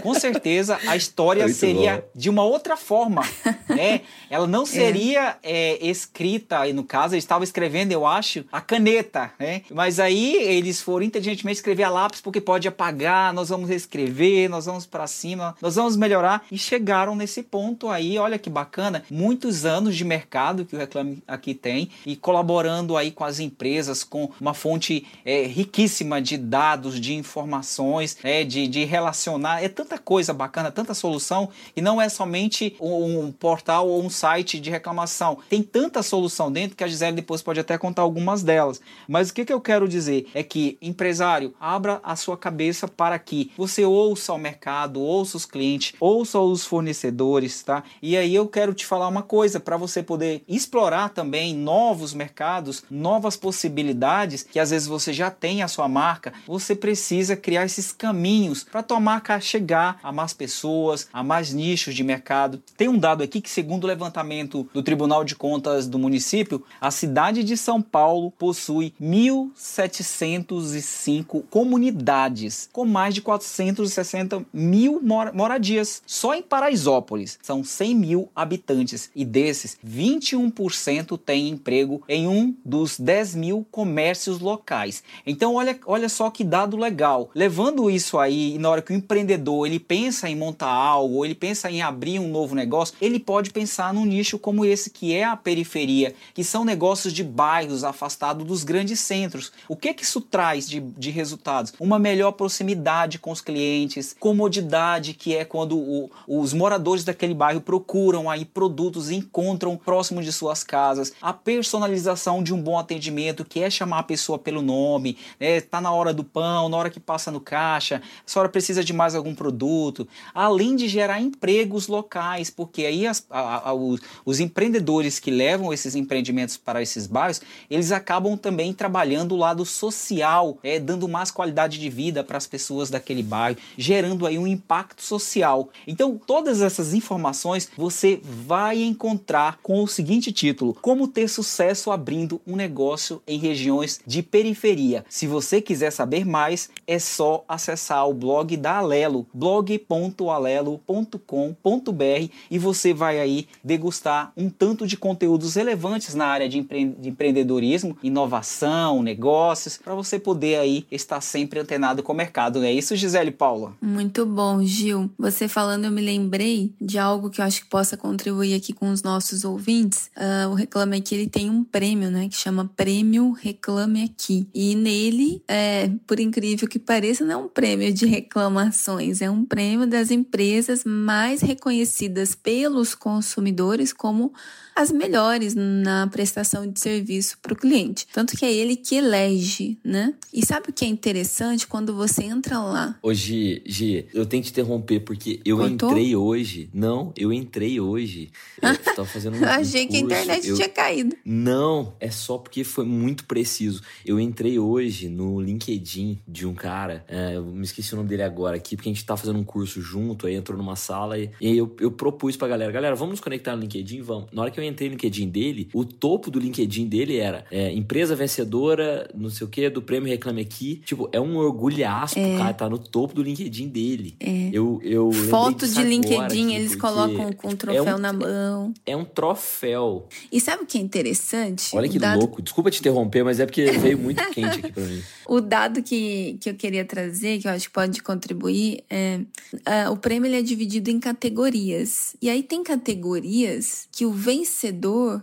com 0.03 0.15
certeza 0.15 0.79
a 0.87 0.97
história 0.97 1.45
Muito 1.45 1.57
seria 1.57 1.97
bom. 1.97 2.03
de 2.15 2.31
uma 2.31 2.45
outra 2.45 2.77
forma. 2.77 3.23
Né? 3.69 4.03
Ela 4.29 4.47
não 4.47 4.63
é. 4.65 4.67
seria 4.67 5.39
é. 5.43 5.61
É, 5.61 5.87
escrita, 5.87 6.67
e 6.67 6.73
no 6.73 6.85
caso, 6.85 7.15
eles 7.15 7.25
estavam 7.25 7.45
escrevendo, 7.45 7.93
eu 7.93 8.07
acho, 8.07 8.45
a 8.51 8.61
caneta, 8.61 9.33
né? 9.39 9.63
Mas 9.71 10.01
aí 10.01 10.35
eles 10.37 10.81
foram 10.81 11.05
inteligentemente 11.05 11.59
escrever 11.59 11.85
a 11.85 11.91
lápis 11.91 12.21
porque 12.21 12.41
pode 12.41 12.67
apagar, 12.67 13.33
nós 13.33 13.49
vamos 13.49 13.69
reescrever, 13.69 14.49
nós 14.49 14.67
vamos 14.67 14.87
para 14.87 15.07
cima, 15.07 15.55
nós 15.61 15.77
vamos 15.77 15.97
melhorar 15.97 16.45
e 16.51 16.59
chegaram 16.59 17.15
nesse 17.15 17.43
ponto 17.43 17.89
aí, 17.89 18.19
olha 18.19 18.39
que 18.39 18.49
bacana, 18.49 19.03
muitos 19.11 19.65
anos 19.65 19.97
de 19.97 20.05
mercado 20.05 20.65
que 20.65 20.75
o 20.75 20.79
Reclame 20.79 21.23
aqui 21.27 21.55
tem 21.55 21.91
e 22.07 22.17
colaborando 22.17 22.97
aí 22.97 23.11
com 23.11 23.25
as 23.25 23.39
empresas 23.39 24.03
com 24.03 24.31
uma 24.41 24.55
fonte 24.55 25.07
é, 25.25 25.47
riquíssima 25.47 26.21
de 26.21 26.37
dados, 26.37 27.01
de 27.01 27.15
informações, 27.15 28.17
é, 28.23 28.45
de, 28.45 28.67
de 28.67 28.85
relacionar, 28.91 29.63
é 29.63 29.69
tanta 29.69 29.97
coisa 29.97 30.35
bacana, 30.35 30.71
tanta 30.71 30.93
solução 30.93 31.49
e 31.75 31.81
não 31.81 32.03
é 32.03 32.09
somente 32.09 32.77
um, 32.81 33.21
um 33.21 33.33
portal 33.33 33.89
ou 33.89 34.03
um 34.03 34.11
site 34.11 34.61
de 34.61 34.69
reclamação, 34.69 35.39
tem 35.49 35.63
tanta 35.63 36.03
solução 36.03 36.51
dentro 36.51 36.77
que 36.77 36.85
a 36.85 36.89
Gisele 36.89 37.17
depois 37.17 37.41
pode 37.41 37.61
até 37.61 37.79
contar 37.79 38.03
algumas 38.03 38.43
delas, 38.43 38.81
mas 39.09 39.31
o 39.31 39.35
que, 39.35 39.45
que 39.45 39.53
eu 39.53 39.61
quero 39.61 39.89
dizer 39.89 40.29
é 40.35 40.43
que 40.43 40.77
empresário, 40.83 41.55
abra 41.61 42.01
a 42.03 42.17
sua 42.17 42.37
cabeça 42.37 42.89
para 42.89 43.19
que 43.19 43.53
você 43.57 43.85
ouça 43.85 44.33
o 44.33 44.39
mercado, 44.39 45.01
ouça 45.01 45.37
os 45.37 45.47
clientes, 45.47 45.95
ouça 46.01 46.39
os 46.41 46.67
fornecedores, 46.67 47.63
tá? 47.63 47.85
E 48.03 48.17
aí 48.17 48.35
eu 48.35 48.49
quero 48.49 48.75
te 48.75 48.85
falar 48.85 49.07
uma 49.09 49.23
coisa 49.23 49.61
para 49.61 49.77
você 49.77 50.03
poder 50.03 50.43
explorar 50.49 51.11
também 51.11 51.55
novos 51.55 52.13
mercados, 52.13 52.83
novas 52.91 53.37
possibilidades 53.37 54.43
que 54.43 54.59
às 54.59 54.71
vezes 54.71 54.89
você 54.89 55.13
já 55.13 55.31
tem 55.31 55.63
a 55.63 55.69
sua 55.69 55.89
marca, 55.89 56.33
você 56.47 56.75
precisa 56.75 57.37
criar 57.37 57.65
esses 57.65 57.93
caminhos 57.93 58.65
para 58.65 58.80
tomar 58.83 59.21
chegar 59.41 60.01
a 60.03 60.11
mais 60.11 60.33
pessoas, 60.33 61.07
a 61.13 61.23
mais 61.23 61.53
nichos 61.53 61.95
de 61.95 62.03
mercado. 62.03 62.61
Tem 62.77 62.89
um 62.89 62.99
dado 62.99 63.23
aqui 63.23 63.41
que 63.41 63.49
segundo 63.51 63.85
o 63.85 63.87
levantamento 63.87 64.69
do 64.73 64.83
Tribunal 64.83 65.23
de 65.25 65.37
Contas 65.37 65.87
do 65.87 65.99
município, 65.99 66.65
a 66.81 66.91
cidade 66.91 67.45
de 67.45 67.55
São 67.57 67.81
Paulo 67.83 68.31
possui 68.33 68.93
1.705 69.01 71.45
comunidades 71.51 72.69
com 72.73 72.85
mais 72.85 73.15
de 73.15 73.23
460 73.23 74.45
mil 74.53 75.01
moradias. 75.35 76.03
Só 76.07 76.35
em 76.35 76.43
Paraisópolis 76.43 77.39
são 77.43 77.63
100 77.63 77.95
mil 77.95 78.29
habitantes 78.35 79.11
e 79.15 79.25
desses 79.25 79.79
21% 79.87 81.19
têm 81.19 81.49
emprego 81.49 82.03
em 82.09 82.27
um 82.27 82.55
dos 82.65 82.99
10 82.99 83.35
mil 83.35 83.67
comércios 83.71 84.41
locais. 84.41 85.03
Então 85.27 85.55
olha, 85.55 85.79
olha 85.87 86.09
só 86.09 86.31
que 86.31 86.43
dado 86.43 86.77
legal. 86.77 87.31
Levando 87.35 87.91
isso 87.91 88.19
aí, 88.19 88.59
na 88.61 88.71
hora 88.71 88.83
que 88.83 88.93
o 88.93 88.97
empreendedor 88.97 89.67
ele 89.67 89.81
pensa 89.81 90.29
em 90.29 90.37
montar 90.37 90.71
algo, 90.71 91.17
ou 91.17 91.25
ele 91.25 91.35
pensa 91.35 91.71
em 91.71 91.83
abrir 91.83 92.19
um 92.19 92.29
novo 92.29 92.55
negócio, 92.55 92.95
ele 93.01 93.19
pode 93.19 93.51
pensar 93.51 93.93
num 93.93 94.05
nicho 94.05 94.39
como 94.39 94.65
esse 94.65 94.91
que 94.91 95.15
é 95.15 95.25
a 95.25 95.37
periferia, 95.37 96.15
que 96.35 96.45
são 96.45 96.65
negócios 96.65 97.13
de 97.13 97.25
bairros 97.25 97.85
afastados 97.85 98.47
dos 98.47 98.63
grandes 98.63 99.01
centros. 99.01 99.53
O 99.69 99.77
que 99.77 99.95
que 99.95 100.05
isso 100.05 100.21
traz 100.21 100.69
de, 100.69 100.81
de 100.81 101.11
resultados? 101.11 101.73
Uma 101.81 101.99
melhor 101.99 102.33
proximidade 102.33 103.19
com 103.19 103.31
os 103.31 103.41
clientes, 103.41 104.15
comodidade 104.19 105.15
que 105.15 105.35
é 105.35 105.45
quando 105.45 105.79
o, 105.79 106.11
os 106.29 106.53
moradores 106.53 107.05
daquele 107.05 107.35
bairro 107.35 107.61
procuram 107.61 108.29
aí 108.29 108.45
produtos 108.45 109.11
e 109.11 109.17
encontram 109.17 109.77
próximo 109.77 110.23
de 110.23 110.33
suas 110.33 110.63
casas, 110.63 111.13
a 111.23 111.33
personalização 111.33 112.43
de 112.43 112.53
um 112.53 112.61
bom 112.61 112.79
atendimento 112.79 113.45
que 113.45 113.61
é 113.61 113.71
chamar 113.71 114.01
a 114.01 114.03
pessoa 114.03 114.39
pelo 114.39 114.61
nome, 114.61 115.17
né? 115.39 115.61
tá 115.61 115.81
na 115.81 115.93
hora 115.93 116.13
do 116.13 116.23
pão, 116.23 116.69
na 116.69 116.77
hora 116.77 116.91
que 116.91 117.01
passa 117.01 117.31
no 117.31 117.41
caixa, 117.41 117.97
a 117.97 118.31
senhora 118.31 118.50
precisa 118.51 118.85
de 118.85 118.93
mais 118.93 119.15
algum 119.15 119.35
produto, 119.35 120.07
além 120.35 120.77
de 120.77 120.89
gerar 120.89 121.21
empregos 121.21 121.89
locais, 121.89 122.51
porque 122.51 122.85
aí 122.85 123.07
as, 123.07 123.25
a, 123.31 123.71
a, 123.71 123.73
os, 123.73 124.01
os 124.25 124.41
empreendedores 124.41 125.19
que 125.19 125.31
levam 125.31 125.73
esses 125.73 125.95
empreendimentos 125.95 126.57
para 126.57 126.83
esses 126.83 127.07
bairros, 127.07 127.41
eles 127.71 127.93
acabam 127.93 128.37
também 128.37 128.73
trabalhando 128.73 129.33
o 129.33 129.39
lado 129.39 129.65
social, 129.65 130.59
é, 130.63 130.79
dando 130.79 131.09
mais 131.09 131.31
qualidade 131.31 131.79
de 131.79 131.89
vida 131.89 132.23
para 132.23 132.37
as 132.37 132.47
pessoas 132.47 132.91
daquele 132.91 133.23
bairro, 133.23 133.59
gerando 133.77 134.27
aí 134.27 134.39
um 134.39 134.47
impacto 134.47 135.03
social. 135.03 135.69
Então, 135.87 136.21
todas 136.27 136.61
essas 136.61 136.93
informações 136.95 137.71
você 137.77 138.21
vai 138.23 138.83
encontrar 138.83 139.59
com 139.63 139.83
o 139.83 139.89
seguinte 139.89 140.33
título: 140.33 140.75
Como 140.81 141.09
ter 141.09 141.29
sucesso 141.29 141.91
abrindo 141.91 142.41
um 142.47 142.57
negócio 142.57 143.23
em 143.27 143.39
regiões 143.39 144.01
de 144.07 144.23
periferia. 144.23 145.05
Se 145.09 145.27
você 145.27 145.61
quiser 145.61 145.91
saber 145.91 146.25
mais, 146.25 146.71
é 146.87 146.99
só 146.99 147.45
acessar 147.49 148.09
o 148.09 148.15
blog 148.15 148.40
da 148.45 148.79
Alelo, 148.79 149.27
blog.alelo.com.br 149.33 152.33
e 152.51 152.59
você 152.59 152.93
vai 152.93 153.21
aí 153.21 153.47
degustar 153.63 154.33
um 154.37 154.49
tanto 154.49 154.87
de 154.87 154.97
conteúdos 154.97 155.55
relevantes 155.55 156.15
na 156.15 156.27
área 156.27 156.49
de, 156.49 156.59
empre 156.59 156.95
de 156.99 157.11
empreendedorismo, 157.11 157.97
inovação, 158.03 159.03
negócios, 159.03 159.77
para 159.77 159.95
você 159.95 160.19
poder 160.19 160.57
aí 160.57 160.87
estar 160.91 161.21
sempre 161.21 161.61
antenado 161.61 162.03
com 162.03 162.13
o 162.13 162.17
mercado, 162.17 162.65
é 162.65 162.73
isso, 162.73 162.97
Gisele 162.97 163.31
Paula? 163.31 163.75
Muito 163.81 164.27
bom, 164.27 164.63
Gil. 164.63 165.11
Você 165.19 165.49
falando, 165.49 165.85
eu 165.85 165.91
me 165.91 166.03
lembrei 166.03 166.73
de 166.81 166.99
algo 166.99 167.31
que 167.31 167.41
eu 167.41 167.45
acho 167.45 167.63
que 167.63 167.69
possa 167.69 167.97
contribuir 167.97 168.55
aqui 168.55 168.73
com 168.73 168.91
os 168.91 169.03
nossos 169.03 169.45
ouvintes. 169.45 170.11
Uh, 170.17 170.51
o 170.51 170.55
Reclame 170.55 170.99
Aqui 170.99 171.15
ele 171.15 171.29
tem 171.29 171.51
um 171.51 171.65
prêmio, 171.65 172.11
né, 172.11 172.29
que 172.29 172.37
chama 172.37 172.71
Prêmio 172.77 173.33
Reclame 173.33 174.05
Aqui. 174.05 174.47
E 174.55 174.75
nele, 174.75 175.43
é, 175.49 175.91
por 176.07 176.21
incrível 176.21 176.69
que 176.69 176.79
pareça, 176.79 177.25
não 177.25 177.33
é 177.33 177.37
um 177.37 177.49
prêmio 177.49 177.93
de 177.93 178.07
reclamações, 178.31 179.21
é 179.21 179.29
um 179.29 179.45
prêmio 179.45 179.89
das 179.89 180.13
empresas 180.13 180.85
mais 180.85 181.41
reconhecidas 181.41 182.33
pelos 182.33 182.95
consumidores 182.95 183.93
como 183.93 184.33
as 184.81 184.91
melhores 184.91 185.55
na 185.55 186.07
prestação 186.07 186.67
de 186.67 186.81
serviço 186.81 187.39
para 187.43 187.53
o 187.53 187.57
cliente. 187.57 188.07
Tanto 188.15 188.35
que 188.35 188.47
é 188.47 188.53
ele 188.53 188.77
que 188.77 188.95
elege, 188.95 189.79
né? 189.85 190.15
E 190.33 190.45
sabe 190.45 190.71
o 190.71 190.73
que 190.73 190.87
é 190.87 190.89
interessante 190.89 191.67
quando 191.67 191.95
você 191.95 192.25
entra 192.25 192.59
lá? 192.59 192.99
Hoje, 193.03 193.63
Gi, 193.67 194.07
eu 194.15 194.25
tenho 194.25 194.43
que 194.43 194.51
te 194.51 194.53
interromper 194.53 195.01
porque 195.01 195.39
eu 195.45 195.59
Cortou? 195.59 195.91
entrei 195.91 196.17
hoje. 196.17 196.71
Não, 196.73 197.13
eu 197.15 197.31
entrei 197.31 197.79
hoje. 197.79 198.31
Eu 198.63 198.71
estava 198.73 199.05
fazendo 199.05 199.37
um. 199.37 199.45
achei 199.45 199.87
que 199.87 199.97
a 199.97 200.01
internet 200.01 200.49
eu... 200.49 200.57
tinha 200.57 200.69
caído. 200.69 201.15
Não, 201.27 201.95
é 202.01 202.11
só 202.11 202.39
porque 202.39 202.65
foi 202.65 202.87
muito 202.87 203.27
preciso. 203.27 203.83
Eu 204.05 204.19
entrei 204.19 204.59
hoje 204.59 205.11
no 205.11 205.43
LinkedIn 205.43 206.21
de 206.27 206.47
um 206.47 206.55
cara, 206.55 207.05
é, 207.07 207.37
eu 207.37 207.45
me 207.45 207.65
esqueci 207.65 207.93
o 207.93 207.97
nome 207.97 208.09
dele 208.09 208.23
agora 208.23 208.57
aqui, 208.57 208.77
porque 208.77 208.89
a 208.89 208.93
gente 208.93 209.05
tá 209.05 209.15
fazendo 209.15 209.39
um 209.39 209.45
curso 209.45 209.83
junto, 209.83 210.27
aí 210.27 210.35
entrou 210.35 210.57
numa 210.57 210.77
sala 210.77 211.19
e, 211.19 211.31
e 211.39 211.59
eu, 211.59 211.77
eu 211.79 211.91
propus 211.91 212.35
pra 212.35 212.49
galera: 212.49 212.73
galera, 212.73 212.95
vamos 212.95 213.13
nos 213.13 213.21
conectar 213.21 213.55
no 213.55 213.63
LinkedIn? 213.63 214.01
Vamos. 214.01 214.31
Na 214.33 214.41
hora 214.41 214.51
que 214.51 214.59
eu 214.59 214.70
entrei 214.71 214.89
no 214.89 214.95
LinkedIn 214.95 215.29
dele, 215.29 215.69
o 215.73 215.85
topo 215.85 216.31
do 216.31 216.39
LinkedIn 216.39 216.87
dele 216.87 217.17
era 217.19 217.45
é, 217.51 217.73
empresa 217.73 218.15
vencedora, 218.15 219.09
não 219.15 219.31
sei 219.31 219.47
o 219.47 219.51
que, 219.51 219.69
do 219.69 219.83
prêmio 219.83 220.09
Reclame 220.09 220.41
Aqui. 220.41 220.83
Tipo, 220.85 221.09
é 221.13 221.21
um 221.21 221.37
orgulhaço 221.37 222.19
é. 222.19 222.39
cara 222.39 222.55
tá 222.55 222.69
no 222.69 222.79
topo 222.79 223.15
do 223.15 223.23
LinkedIn 223.23 223.69
dele. 223.69 224.15
É. 224.21 224.51
Eu, 224.53 224.81
eu 224.83 225.11
Foto 225.13 225.67
de 225.67 225.83
LinkedIn, 225.83 226.47
aqui, 226.47 226.55
eles 226.55 226.75
colocam 226.75 227.33
com 227.33 227.49
um 227.49 227.57
troféu 227.57 227.87
é 227.87 227.95
um, 227.95 227.99
na 227.99 228.13
mão. 228.13 228.75
É 228.87 228.97
um 228.97 229.05
troféu. 229.05 230.09
E 230.31 230.41
sabe 230.41 230.65
o 230.65 230.67
que 230.67 230.79
é 230.79 230.81
interessante? 230.81 231.75
Olha 231.75 231.89
que 231.89 231.99
dado... 231.99 232.19
louco. 232.19 232.43
Desculpa 232.43 232.71
te 232.71 232.81
interromper, 232.81 233.25
mas 233.25 233.41
é 233.41 233.47
porque 233.47 233.71
veio 233.73 233.99
muito 233.99 234.23
quente 234.31 234.59
aqui 234.59 234.73
pra 234.73 234.83
mim. 234.83 235.03
O 235.27 235.41
dado 235.41 235.83
que, 235.83 236.39
que 236.41 236.51
eu 236.51 236.55
queria 236.55 236.85
trazer, 236.85 237.39
que 237.39 237.47
eu 237.47 237.53
acho 237.53 237.69
que 237.69 237.75
pode 237.75 238.03
contribuir, 238.03 238.83
é 238.91 239.21
uh, 239.55 239.93
o 239.93 239.97
prêmio 239.97 240.29
ele 240.29 240.39
é 240.39 240.43
dividido 240.43 240.91
em 240.91 240.99
categorias. 240.99 242.17
E 242.21 242.29
aí 242.29 242.43
tem 242.43 242.63
categorias 242.63 243.89
que 243.93 244.05
o 244.05 244.13
vencedor 244.13 244.60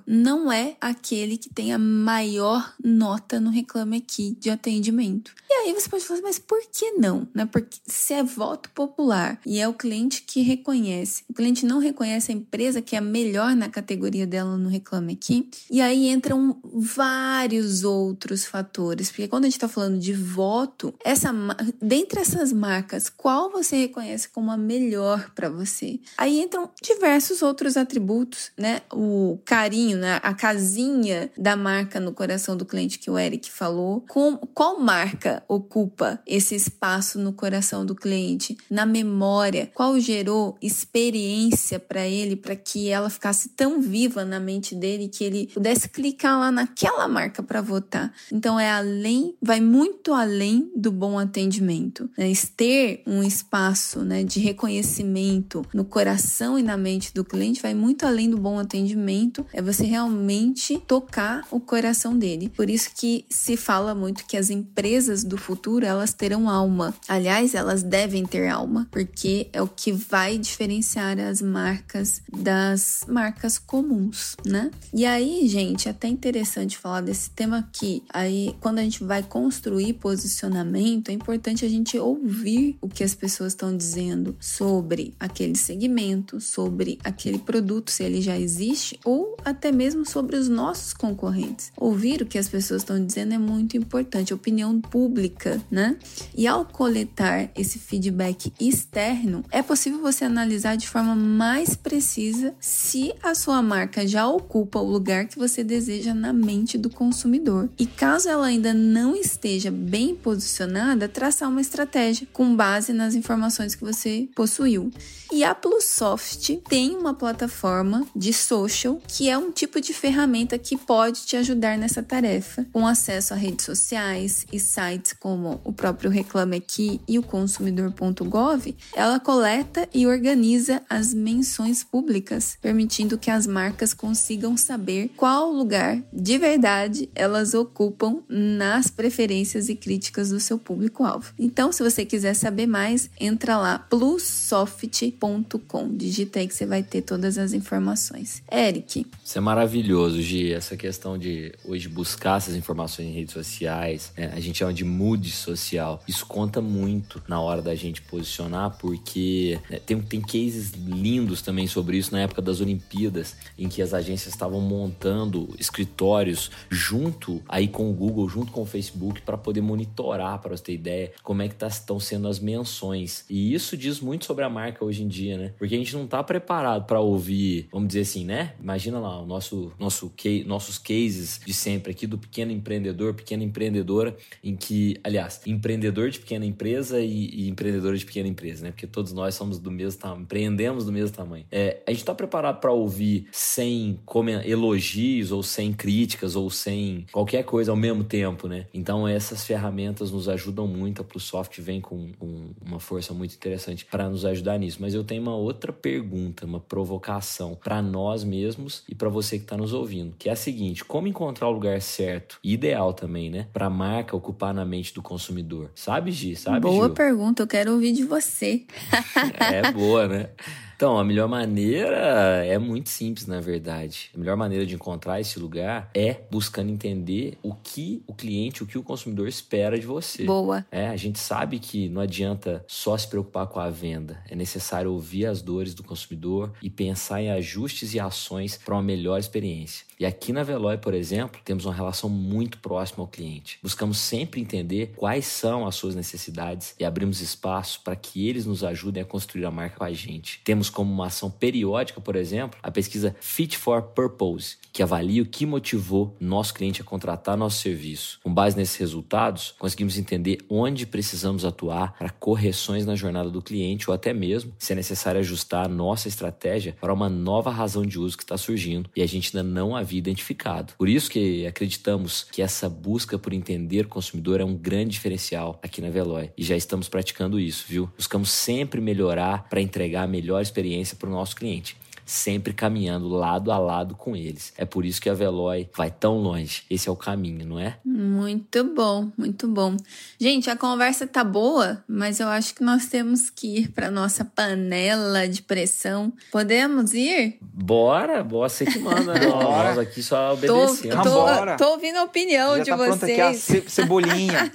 não 0.06 0.52
é 0.52 0.76
aquele 0.82 1.38
que 1.38 1.50
tem 1.50 1.74
a 1.74 1.78
maior 1.78 2.74
nota 2.84 3.40
no 3.40 3.50
Reclame 3.50 3.98
Aqui 3.98 4.38
de 4.40 4.50
atendimento. 4.50 5.34
E 5.50 5.54
aí 5.54 5.74
você 5.74 5.90
pode 5.90 6.04
falar, 6.04 6.22
mas 6.22 6.40
por 6.40 6.62
que 6.72 6.92
não? 6.94 7.28
Né? 7.34 7.46
Porque 7.46 7.78
se 7.86 8.14
é 8.14 8.24
voto 8.24 8.70
popular 8.72 9.40
e 9.46 9.60
é 9.60 9.68
o 9.68 9.74
cliente 9.74 10.22
que 10.22 10.42
reconhece, 10.42 11.24
o 11.30 11.34
cliente 11.34 11.66
não 11.66 11.80
reconhece 11.80 12.32
a 12.32 12.36
empresa 12.36 12.82
que 12.82 12.96
é 12.96 13.00
a 13.00 13.02
melhor 13.02 13.56
na 13.56 13.70
categoria 13.70 14.26
dela 14.26 14.58
no 14.58 14.70
Reclame 14.70 15.14
Aqui, 15.14 15.50
e 15.70 15.82
aí 15.82 16.10
entram 16.10 16.60
vários 16.64 17.84
outros 17.84 18.46
fatores. 18.46 19.10
Porque 19.10 19.28
quando 19.28 19.46
a 19.46 19.48
gente 19.48 19.56
está 19.56 19.68
falando 19.68 20.00
de 20.00 20.14
voto, 20.14 20.94
essa 21.04 21.34
dentre 21.82 22.20
essas 22.20 22.52
marcas, 22.54 23.10
qual 23.10 23.52
você 23.52 23.78
reconhece 23.78 24.30
como 24.30 24.52
a 24.52 24.58
melhor 24.58 24.88
melhor 24.88 25.32
para 25.36 25.50
você. 25.50 26.00
Aí 26.18 26.40
entram 26.40 26.70
diversos 26.82 27.42
outros 27.42 27.78
atributos, 27.78 28.52
né? 28.58 28.82
O 28.92 29.17
carinho, 29.46 29.98
né? 29.98 30.20
a 30.22 30.34
casinha 30.34 31.30
da 31.38 31.56
marca 31.56 32.00
no 32.00 32.12
coração 32.12 32.56
do 32.56 32.66
cliente 32.66 33.00
que 33.00 33.10
o 33.10 33.18
Eric 33.18 33.52
falou. 33.52 34.02
Com, 34.08 34.38
qual 34.54 34.80
marca 34.80 35.44
ocupa 35.48 36.20
esse 36.26 36.56
espaço 36.56 37.20
no 37.20 37.34
coração 37.34 37.86
do 37.86 37.96
cliente? 37.96 38.58
Na 38.70 38.86
memória, 38.86 39.70
qual 39.74 40.00
gerou 40.00 40.58
experiência 40.62 41.80
para 41.80 42.08
ele, 42.08 42.36
para 42.36 42.56
que 42.56 42.90
ela 42.90 43.10
ficasse 43.10 43.50
tão 43.50 43.82
viva 43.82 44.26
na 44.26 44.40
mente 44.40 44.76
dele 44.76 45.08
que 45.08 45.24
ele 45.24 45.48
pudesse 45.54 45.90
clicar 45.90 46.40
lá 46.40 46.52
naquela 46.52 47.08
marca 47.08 47.42
para 47.42 47.62
votar? 47.62 48.14
Então 48.32 48.60
é 48.60 48.70
além, 48.70 49.36
vai 49.42 49.60
muito 49.60 50.14
além 50.14 50.72
do 50.76 50.92
bom 50.92 51.18
atendimento. 51.18 52.10
Né? 52.18 52.32
Ter 52.56 53.04
um 53.06 53.22
espaço 53.22 54.00
né, 54.00 54.24
de 54.24 54.40
reconhecimento 54.40 55.64
no 55.74 55.86
coração 55.86 56.58
e 56.58 56.64
na 56.64 56.78
mente 56.78 57.14
do 57.14 57.24
cliente 57.24 57.62
vai 57.62 57.74
muito 57.74 58.06
além 58.06 58.30
do 58.30 58.38
bom 58.38 58.58
atendimento. 58.58 59.07
É 59.54 59.62
você 59.62 59.84
realmente 59.86 60.82
tocar 60.88 61.46
o 61.52 61.60
coração 61.60 62.18
dele. 62.18 62.50
Por 62.50 62.70
isso 62.70 62.92
que 62.96 63.26
se 63.30 63.58
fala 63.58 63.94
muito 63.94 64.26
que 64.26 64.38
as 64.38 64.50
empresas 64.50 65.24
do 65.24 65.38
futuro 65.38 65.86
elas 65.86 66.14
terão 66.14 66.50
alma. 66.50 66.94
Aliás, 67.08 67.54
elas 67.54 67.84
devem 67.84 68.26
ter 68.26 68.48
alma, 68.48 68.88
porque 68.92 69.50
é 69.54 69.62
o 69.62 69.68
que 69.68 69.92
vai 69.92 70.38
diferenciar 70.38 71.20
as 71.20 71.42
marcas 71.42 72.22
das 72.32 73.02
marcas 73.08 73.58
comuns, 73.58 74.36
né? 74.46 74.72
E 74.94 75.06
aí, 75.06 75.48
gente, 75.48 75.88
é 75.88 75.92
até 75.92 76.08
interessante 76.08 76.78
falar 76.78 77.02
desse 77.02 77.30
tema 77.30 77.60
aqui. 77.60 78.04
Aí, 78.10 78.56
quando 78.60 78.80
a 78.80 78.84
gente 78.84 79.04
vai 79.04 79.24
construir 79.24 79.94
posicionamento, 79.94 81.10
é 81.10 81.14
importante 81.14 81.66
a 81.66 81.70
gente 81.70 81.98
ouvir 81.98 82.78
o 82.82 82.88
que 82.88 83.04
as 83.04 83.14
pessoas 83.14 83.54
estão 83.54 83.76
dizendo 83.76 84.36
sobre 84.40 85.14
aquele 85.20 85.56
segmento, 85.56 86.40
sobre 86.40 87.00
aquele 87.04 87.40
produto, 87.40 87.92
se 87.92 88.04
ele 88.04 88.22
já 88.22 88.38
existe, 88.38 88.97
ou 89.04 89.38
até 89.44 89.72
mesmo 89.72 90.06
sobre 90.06 90.36
os 90.36 90.48
nossos 90.48 90.94
concorrentes. 90.94 91.72
Ouvir 91.78 92.22
o 92.22 92.26
que 92.26 92.38
as 92.38 92.50
pessoas 92.50 92.82
estão 92.82 93.04
dizendo 93.04 93.34
é 93.34 93.38
muito 93.38 93.78
importante, 93.78 94.34
opinião 94.34 94.80
pública, 94.80 95.62
né? 95.70 95.98
E 96.36 96.48
ao 96.48 96.66
coletar 96.66 97.50
esse 97.56 97.80
feedback 97.80 98.52
externo, 98.60 99.44
é 99.52 99.62
possível 99.62 100.02
você 100.02 100.26
analisar 100.26 100.76
de 100.76 100.88
forma 100.88 101.16
mais 101.16 101.76
precisa 101.76 102.54
se 102.60 103.14
a 103.22 103.34
sua 103.34 103.62
marca 103.62 104.08
já 104.08 104.28
ocupa 104.28 104.80
o 104.80 104.90
lugar 104.90 105.28
que 105.28 105.38
você 105.38 105.64
deseja 105.64 106.14
na 106.14 106.34
mente 106.34 106.78
do 106.78 106.90
consumidor. 106.90 107.70
E 107.78 107.86
caso 107.86 108.30
ela 108.30 108.48
ainda 108.48 108.74
não 108.74 109.16
esteja 109.16 109.72
bem 109.72 110.16
posicionada, 110.16 111.08
traçar 111.08 111.50
uma 111.50 111.62
estratégia 111.62 112.28
com 112.32 112.56
base 112.56 112.94
nas 112.94 113.16
informações 113.16 113.76
que 113.76 113.84
você 113.84 114.30
possuiu. 114.36 114.92
E 115.32 115.44
a 115.44 115.54
Plusoft 115.54 116.62
tem 116.70 116.96
uma 116.96 117.14
plataforma 117.14 118.06
de 118.16 118.32
social 118.32 118.87
que 118.96 119.30
é 119.30 119.38
um 119.38 119.52
tipo 119.52 119.80
de 119.80 119.94
ferramenta 119.94 120.58
que 120.58 120.78
pode 120.78 121.26
te 121.26 121.36
ajudar 121.36 121.78
nessa 121.78 122.02
tarefa, 122.02 122.66
com 122.72 122.88
acesso 122.88 123.34
a 123.34 123.38
redes 123.38 123.66
sociais 123.66 124.46
e 124.52 124.60
sites 124.60 125.14
como 125.14 125.60
o 125.64 125.74
próprio 125.74 126.10
Reclame 126.10 126.58
Aqui 126.58 127.02
e 127.08 127.20
o 127.20 127.24
consumidor.gov. 127.24 128.76
Ela 128.96 129.20
coleta 129.20 129.88
e 129.94 130.08
organiza 130.08 130.82
as 130.90 131.14
menções 131.14 131.84
públicas, 131.84 132.58
permitindo 132.62 133.18
que 133.18 133.30
as 133.30 133.46
marcas 133.46 133.94
consigam 133.94 134.56
saber 134.56 135.12
qual 135.16 135.52
lugar 135.52 136.02
de 136.14 136.38
verdade 136.38 137.10
elas 137.14 137.54
ocupam 137.54 138.22
nas 138.30 138.90
preferências 138.90 139.70
e 139.70 139.76
críticas 139.76 140.30
do 140.30 140.40
seu 140.40 140.58
público-alvo. 140.58 141.34
Então, 141.38 141.72
se 141.72 141.84
você 141.84 142.06
quiser 142.06 142.34
saber 142.34 142.68
mais, 142.68 143.10
entra 143.20 143.58
lá 143.58 143.80
plussoft.com. 143.80 145.96
Digita 145.96 146.40
aí 146.40 146.48
que 146.48 146.56
você 146.56 146.66
vai 146.66 146.84
ter 146.84 147.02
todas 147.02 147.38
as 147.38 147.54
informações. 147.54 148.42
Eric. 148.52 148.77
Isso 149.24 149.38
é 149.38 149.42
maravilhoso, 149.42 150.22
Gi. 150.22 150.54
Essa 150.54 150.78
questão 150.78 151.18
de 151.18 151.54
hoje 151.66 151.88
buscar 151.88 152.38
essas 152.38 152.56
informações 152.56 153.08
em 153.08 153.12
redes 153.12 153.34
sociais, 153.34 154.12
né? 154.18 154.32
a 154.34 154.40
gente 154.40 154.60
chama 154.60 154.74
de 154.74 154.84
mood 154.84 155.30
social. 155.32 156.02
Isso 156.08 156.26
conta 156.26 156.62
muito 156.62 157.22
na 157.28 157.40
hora 157.40 157.62
da 157.62 157.76
gente 157.76 158.02
posicionar, 158.02 158.78
porque 158.78 159.60
né, 159.70 159.80
tem, 159.86 160.00
tem 160.02 160.22
cases 160.22 160.72
lindos 160.72 161.42
também 161.42 161.68
sobre 161.68 161.98
isso 161.98 162.12
na 162.12 162.22
época 162.22 162.42
das 162.42 162.62
Olimpíadas, 162.62 163.36
em 163.58 163.68
que 163.68 163.82
as 163.82 163.94
agências 163.94 164.34
estavam 164.34 164.62
montando 164.62 165.54
escritórios 165.60 166.52
junto 166.70 167.42
aí 167.48 167.68
com 167.68 167.90
o 167.90 167.94
Google, 167.94 168.30
junto 168.30 168.52
com 168.52 168.62
o 168.62 168.66
Facebook, 168.66 169.22
para 169.22 169.38
poder 169.38 169.62
monitorar, 169.62 170.40
para 170.40 170.56
você 170.56 170.64
ter 170.64 170.74
ideia, 170.74 171.12
como 171.24 171.42
é 171.42 171.48
que 171.48 171.56
tá, 171.56 171.68
estão 171.68 172.00
sendo 172.00 172.28
as 172.28 172.40
menções. 172.40 173.26
E 173.30 173.54
isso 173.54 173.76
diz 173.78 174.00
muito 174.00 174.26
sobre 174.26 174.44
a 174.44 174.50
marca 174.50 174.84
hoje 174.84 175.04
em 175.04 175.08
dia, 175.08 175.38
né? 175.38 175.54
Porque 175.58 175.76
a 175.76 175.78
gente 175.78 175.96
não 175.96 176.08
tá 176.08 176.24
preparado 176.24 176.86
para 176.86 177.00
ouvir, 177.00 177.68
vamos 177.72 177.90
dizer 177.90 178.02
assim, 178.02 178.26
né? 178.26 178.54
Imagina 178.68 179.00
lá 179.00 179.22
o 179.22 179.26
nosso, 179.26 179.72
nosso 179.80 180.12
nossos 180.46 180.78
cases 180.78 181.40
de 181.46 181.54
sempre 181.54 181.94
aqui 181.94 182.06
do 182.06 182.18
pequeno 182.18 182.52
empreendedor, 182.52 183.14
pequena 183.14 183.42
empreendedora, 183.42 184.14
em 184.44 184.58
que, 184.58 185.00
aliás, 185.06 185.40
empreendedor 185.48 186.10
de 186.10 186.20
pequena 186.20 186.46
empresa 186.46 187.00
e, 187.00 187.30
e 187.30 187.50
empreendedora 187.50 187.98
de 187.98 188.06
pequena 188.06 188.28
empresa, 188.28 188.66
né? 188.66 188.72
Porque 188.72 188.86
todos 188.86 189.14
nós 189.14 189.36
somos 189.36 189.58
do 189.58 189.72
mesmo 189.72 190.02
tamanho, 190.02 190.24
empreendemos 190.24 190.84
do 190.84 190.92
mesmo 190.92 191.16
tamanho. 191.16 191.46
É, 191.50 191.82
a 191.88 191.92
gente 191.92 192.04
tá 192.04 192.14
preparado 192.14 192.60
para 192.60 192.74
ouvir 192.74 193.30
sem 193.32 193.98
elogios 194.44 195.32
ou 195.32 195.42
sem 195.42 195.72
críticas 195.72 196.36
ou 196.36 196.50
sem 196.50 197.06
qualquer 197.10 197.44
coisa 197.44 197.72
ao 197.72 197.78
mesmo 197.78 198.04
tempo, 198.04 198.50
né? 198.50 198.68
Então 198.74 199.08
essas 199.08 199.46
ferramentas 199.46 200.12
nos 200.12 200.28
ajudam 200.28 200.68
muito, 200.68 201.02
a 201.02 201.06
PlusSoft 201.06 201.62
vem 201.62 201.80
com, 201.80 202.12
com 202.20 202.50
uma 202.62 202.82
força 202.82 203.14
muito 203.14 203.34
interessante 203.34 203.86
para 203.86 204.10
nos 204.10 204.26
ajudar 204.26 204.58
nisso. 204.58 204.80
Mas 204.82 204.94
eu 204.94 205.06
tenho 205.06 205.22
uma 205.22 205.38
outra 205.38 205.72
pergunta, 205.72 206.46
uma 206.46 206.60
provocação 206.60 207.56
para 207.56 207.82
nós 207.82 208.26
mesmos 208.26 208.57
e 208.88 208.96
para 208.96 209.10
você 209.10 209.38
que 209.38 209.44
está 209.44 209.58
nos 209.58 209.74
ouvindo, 209.74 210.16
que 210.18 210.30
é 210.30 210.32
a 210.32 210.36
seguinte: 210.36 210.84
como 210.84 211.08
encontrar 211.08 211.48
o 211.48 211.52
lugar 211.52 211.82
certo, 211.82 212.40
ideal 212.44 212.94
também, 212.94 213.30
né, 213.30 213.48
para 213.54 213.68
a 213.68 213.70
marca 213.70 214.16
ocupar 214.16 214.54
na 214.54 214.66
mente 214.66 214.94
do 214.94 215.02
consumidor? 215.02 215.72
Sabe, 215.76 216.12
Gi? 216.12 216.36
Sabe, 216.36 216.62
Boa 216.62 216.86
Gil? 216.86 216.94
pergunta, 216.94 217.44
eu 217.44 217.48
quero 217.48 217.74
ouvir 217.74 217.92
de 217.94 218.04
você. 218.04 218.66
é 219.40 219.72
boa, 219.72 220.08
né? 220.08 220.30
Então, 220.78 221.00
a 221.00 221.04
melhor 221.04 221.28
maneira 221.28 222.46
é 222.46 222.56
muito 222.60 222.90
simples, 222.90 223.26
na 223.26 223.42
verdade. 223.42 224.12
A 224.14 224.18
melhor 224.20 224.38
maneira 224.38 224.64
de 224.64 224.76
encontrar 224.76 225.20
esse 225.20 225.40
lugar 225.40 225.90
é 225.92 226.22
buscando 226.30 226.72
entender 226.72 227.36
o 227.42 227.56
que 227.56 228.04
o 228.06 228.14
cliente, 228.14 228.62
o 228.62 228.68
que 228.68 228.78
o 228.78 228.84
consumidor 228.84 229.28
espera 229.28 229.80
de 229.80 229.88
você. 229.88 230.24
Boa. 230.24 230.64
É, 230.72 230.88
a 230.90 230.96
gente 230.96 231.18
sabe 231.18 231.58
que 231.58 231.90
não 231.90 232.00
adianta 232.00 232.64
só 232.68 232.96
se 232.96 233.08
preocupar 233.08 233.48
com 233.48 233.60
a 233.60 233.72
venda. 233.72 234.24
É 234.30 234.36
necessário 234.36 234.92
ouvir 234.94 235.26
as 235.26 235.42
dores 235.42 235.74
do 235.74 235.82
consumidor 235.82 236.54
e 236.62 236.70
pensar 236.70 237.24
em 237.24 237.32
ajustes 237.32 237.96
e 237.96 238.00
ações 238.00 238.60
para 238.64 238.76
uma 238.76 238.84
melhor 238.84 239.20
experiência. 239.20 239.84
E 240.00 240.06
aqui 240.06 240.32
na 240.32 240.44
Veloy, 240.44 240.78
por 240.78 240.94
exemplo, 240.94 241.42
temos 241.44 241.66
uma 241.66 241.74
relação 241.74 242.08
muito 242.08 242.60
próxima 242.60 243.04
ao 243.04 243.08
cliente. 243.08 243.58
Buscamos 243.64 243.98
sempre 243.98 244.40
entender 244.40 244.94
quais 244.96 245.26
são 245.26 245.66
as 245.66 245.74
suas 245.74 245.96
necessidades 245.96 246.76
e 246.80 246.86
abrimos 246.86 247.20
espaço 247.20 247.82
para 247.84 247.96
que 247.96 248.30
eles 248.30 248.46
nos 248.46 248.64
ajudem 248.64 249.02
a 249.02 249.06
construir 249.06 249.46
a 249.46 249.50
marca 249.50 249.78
com 249.78 249.84
a 249.84 249.92
gente. 249.92 250.40
Temos 250.44 250.67
como 250.70 250.92
uma 250.92 251.08
ação 251.08 251.30
periódica, 251.30 252.00
por 252.02 252.16
exemplo, 252.16 252.60
a 252.62 252.72
pesquisa 252.72 253.16
Fit 253.20 253.58
for 253.58 253.82
Purpose, 253.82 254.58
que 254.78 254.84
avalia 254.84 255.24
o 255.24 255.26
que 255.26 255.44
motivou 255.44 256.16
nosso 256.20 256.54
cliente 256.54 256.82
a 256.82 256.84
contratar 256.84 257.36
nosso 257.36 257.64
serviço. 257.64 258.20
Com 258.22 258.32
base 258.32 258.56
nesses 258.56 258.76
resultados, 258.76 259.56
conseguimos 259.58 259.98
entender 259.98 260.38
onde 260.48 260.86
precisamos 260.86 261.44
atuar 261.44 261.98
para 261.98 262.12
correções 262.12 262.86
na 262.86 262.96
jornada 262.96 263.28
do 263.28 263.42
cliente 263.42 263.90
ou 263.90 263.96
até 263.96 264.14
mesmo 264.14 264.54
se 264.60 264.74
é 264.74 264.76
necessário 264.76 265.20
ajustar 265.20 265.66
a 265.66 265.68
nossa 265.68 266.08
estratégia 266.08 266.78
para 266.80 266.94
uma 266.94 267.10
nova 267.10 267.50
razão 267.50 267.84
de 267.84 267.98
uso 267.98 268.16
que 268.16 268.24
está 268.24 268.38
surgindo 268.38 268.88
e 268.96 269.02
a 269.02 269.08
gente 269.08 269.36
ainda 269.36 269.50
não 269.50 269.76
havia 269.76 269.98
identificado. 269.98 270.74
Por 270.78 270.88
isso 270.88 271.10
que 271.10 271.48
acreditamos 271.48 272.28
que 272.32 272.44
essa 272.44 272.70
busca 272.70 273.18
por 273.18 273.34
entender 273.34 273.88
o 273.88 273.90
consumidor 273.90 274.42
é 274.42 274.46
um 274.46 274.56
grande 274.56 274.92
diferencial 274.92 275.60
aqui 275.64 275.82
na 275.82 275.90
Veloy 275.90 276.30
e 276.38 276.44
já 276.44 276.56
estamos 276.56 276.88
praticando 276.88 277.40
isso, 277.40 277.66
viu? 277.68 277.90
Buscamos 277.98 278.30
sempre 278.30 278.80
melhorar 278.80 279.50
para 279.50 279.60
entregar 279.60 280.04
a 280.04 280.08
melhor 280.08 280.40
experiência 280.40 280.96
para 280.96 281.10
o 281.10 281.12
nosso 281.12 281.36
cliente 281.36 281.76
sempre 282.08 282.54
caminhando 282.54 283.10
lado 283.10 283.52
a 283.52 283.60
lado 283.60 283.94
com 283.94 284.16
eles. 284.16 284.54
É 284.58 284.64
por 284.64 284.86
isso 284.86 285.02
que 285.02 285.10
a 285.10 285.14
Veloy 285.14 285.70
vai 285.76 285.92
tão 285.92 286.18
longe. 286.18 286.64
Esse 286.70 286.88
é 286.88 286.92
o 286.92 286.96
caminho, 286.96 287.46
não 287.46 287.60
é? 287.60 287.78
Muito 287.84 288.64
bom, 288.64 289.12
muito 289.18 289.46
bom. 289.48 289.76
Gente, 290.18 290.50
a 290.50 290.56
conversa 290.56 291.06
tá 291.06 291.24
boa, 291.24 291.84
mas 291.88 292.22
eu 292.22 292.30
acho 292.30 292.56
que 292.56 292.64
nós 292.64 292.86
temos 292.86 293.30
que 293.30 293.58
ir 293.58 293.72
para 293.72 293.92
nossa 293.92 294.24
panela 294.24 295.28
de 295.28 295.42
pressão. 295.42 296.14
Podemos 296.32 296.94
ir? 296.94 297.38
Bora, 297.42 298.24
bora, 298.24 298.48
você 298.50 298.66
que 298.66 298.80
manda. 298.80 299.18
Né? 299.18 299.26
Nós 299.26 299.78
aqui 299.78 300.04
só 300.04 300.34
obedecendo. 300.34 301.02
Tô, 301.02 301.04
tô, 301.04 301.58
tô 301.58 301.72
ouvindo 301.72 301.98
a 301.98 302.04
opinião 302.04 302.58
Já 302.58 302.64
de 302.64 302.70
tá 302.70 302.76
vocês. 302.78 302.98
Pronta 302.98 303.06
aqui 303.06 303.22
a 303.22 303.70
cebolinha. 303.70 304.52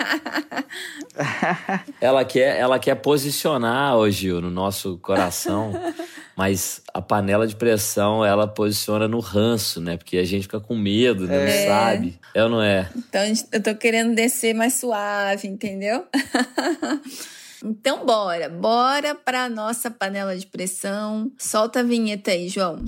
ela 2.00 2.24
quer, 2.24 2.58
ela 2.58 2.78
quer 2.78 2.94
posicionar 2.96 3.96
hoje 3.96 4.32
no 4.32 4.50
nosso 4.50 4.98
coração 4.98 5.72
mas 6.36 6.82
a 6.92 7.00
panela 7.00 7.46
de 7.46 7.56
pressão 7.56 8.24
ela 8.24 8.46
posiciona 8.46 9.06
no 9.06 9.20
ranço, 9.20 9.80
né? 9.80 9.96
Porque 9.96 10.18
a 10.18 10.24
gente 10.24 10.42
fica 10.42 10.60
com 10.60 10.76
medo, 10.76 11.26
né? 11.26 11.36
É. 11.36 11.66
Não 11.66 11.74
sabe. 11.74 12.20
É 12.34 12.44
ou 12.44 12.48
não 12.48 12.62
é? 12.62 12.88
Então 12.96 13.20
eu 13.52 13.62
tô 13.62 13.74
querendo 13.74 14.14
descer 14.14 14.54
mais 14.54 14.74
suave, 14.74 15.48
entendeu? 15.48 16.06
Então 17.64 18.04
bora, 18.04 18.48
bora 18.48 19.14
para 19.14 19.48
nossa 19.48 19.88
panela 19.88 20.36
de 20.36 20.46
pressão. 20.46 21.30
Solta 21.38 21.78
a 21.78 21.82
vinheta 21.84 22.32
aí, 22.32 22.48
João. 22.48 22.84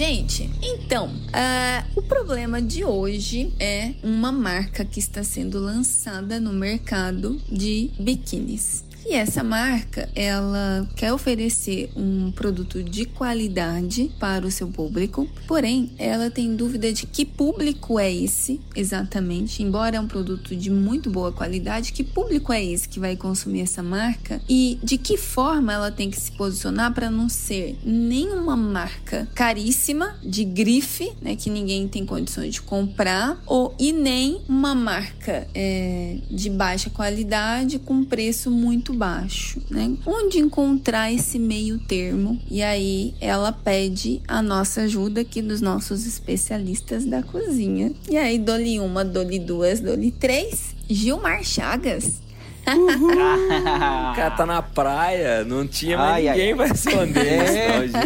Gente, 0.00 0.48
então, 0.62 1.08
uh, 1.08 1.90
o 1.94 2.00
problema 2.00 2.62
de 2.62 2.82
hoje 2.82 3.52
é 3.60 3.92
uma 4.02 4.32
marca 4.32 4.82
que 4.82 4.98
está 4.98 5.22
sendo 5.22 5.60
lançada 5.60 6.40
no 6.40 6.54
mercado 6.54 7.38
de 7.52 7.90
biquínis. 8.00 8.82
E 9.06 9.14
essa 9.14 9.42
marca, 9.42 10.08
ela 10.14 10.88
quer 10.94 11.12
oferecer 11.12 11.90
um 11.96 12.30
produto 12.30 12.82
de 12.82 13.04
qualidade 13.04 14.10
para 14.18 14.46
o 14.46 14.50
seu 14.50 14.68
público, 14.68 15.28
porém, 15.46 15.90
ela 15.98 16.30
tem 16.30 16.54
dúvida 16.54 16.92
de 16.92 17.06
que 17.06 17.24
público 17.24 17.98
é 17.98 18.12
esse 18.12 18.60
exatamente, 18.76 19.62
embora 19.62 19.96
é 19.96 20.00
um 20.00 20.06
produto 20.06 20.54
de 20.54 20.70
muito 20.70 21.10
boa 21.10 21.32
qualidade, 21.32 21.92
que 21.92 22.04
público 22.04 22.52
é 22.52 22.64
esse 22.64 22.88
que 22.88 23.00
vai 23.00 23.16
consumir 23.16 23.62
essa 23.62 23.82
marca 23.82 24.40
e 24.48 24.78
de 24.82 24.96
que 24.96 25.16
forma 25.16 25.72
ela 25.72 25.90
tem 25.90 26.10
que 26.10 26.20
se 26.20 26.32
posicionar 26.32 26.92
para 26.92 27.10
não 27.10 27.28
ser 27.28 27.78
nenhuma 27.84 28.56
marca 28.56 29.28
caríssima, 29.34 30.18
de 30.22 30.44
grife, 30.44 31.12
né, 31.20 31.36
que 31.36 31.50
ninguém 31.50 31.88
tem 31.88 32.04
condições 32.04 32.54
de 32.54 32.62
comprar, 32.62 33.42
ou 33.46 33.74
e 33.78 33.92
nem 33.92 34.40
uma 34.48 34.74
marca 34.74 35.48
é, 35.54 36.18
de 36.30 36.50
baixa 36.50 36.90
qualidade 36.90 37.78
com 37.78 38.04
preço 38.04 38.50
muito 38.50 38.89
baixo, 38.92 39.60
né? 39.70 39.92
Onde 40.06 40.38
encontrar 40.38 41.12
esse 41.12 41.38
meio 41.38 41.78
termo? 41.78 42.40
E 42.50 42.62
aí 42.62 43.14
ela 43.20 43.52
pede 43.52 44.20
a 44.26 44.42
nossa 44.42 44.82
ajuda 44.82 45.22
aqui 45.22 45.40
dos 45.42 45.60
nossos 45.60 46.06
especialistas 46.06 47.04
da 47.04 47.22
cozinha. 47.22 47.92
E 48.08 48.16
aí 48.16 48.38
dou-lhe 48.38 48.78
uma, 48.80 49.04
dou-lhe 49.04 49.38
duas, 49.38 49.80
dou-lhe 49.80 50.10
três. 50.10 50.74
Gilmar 50.88 51.44
Chagas. 51.44 52.20
o 52.70 54.14
cara 54.14 54.30
tá 54.32 54.46
na 54.46 54.62
praia, 54.62 55.44
não 55.44 55.66
tinha 55.66 55.96
mais 55.96 56.26
ai, 56.26 56.30
ninguém 56.30 56.50
ai, 56.50 56.54
pra 56.54 56.66
responder 56.66 57.44
isso, 57.44 57.96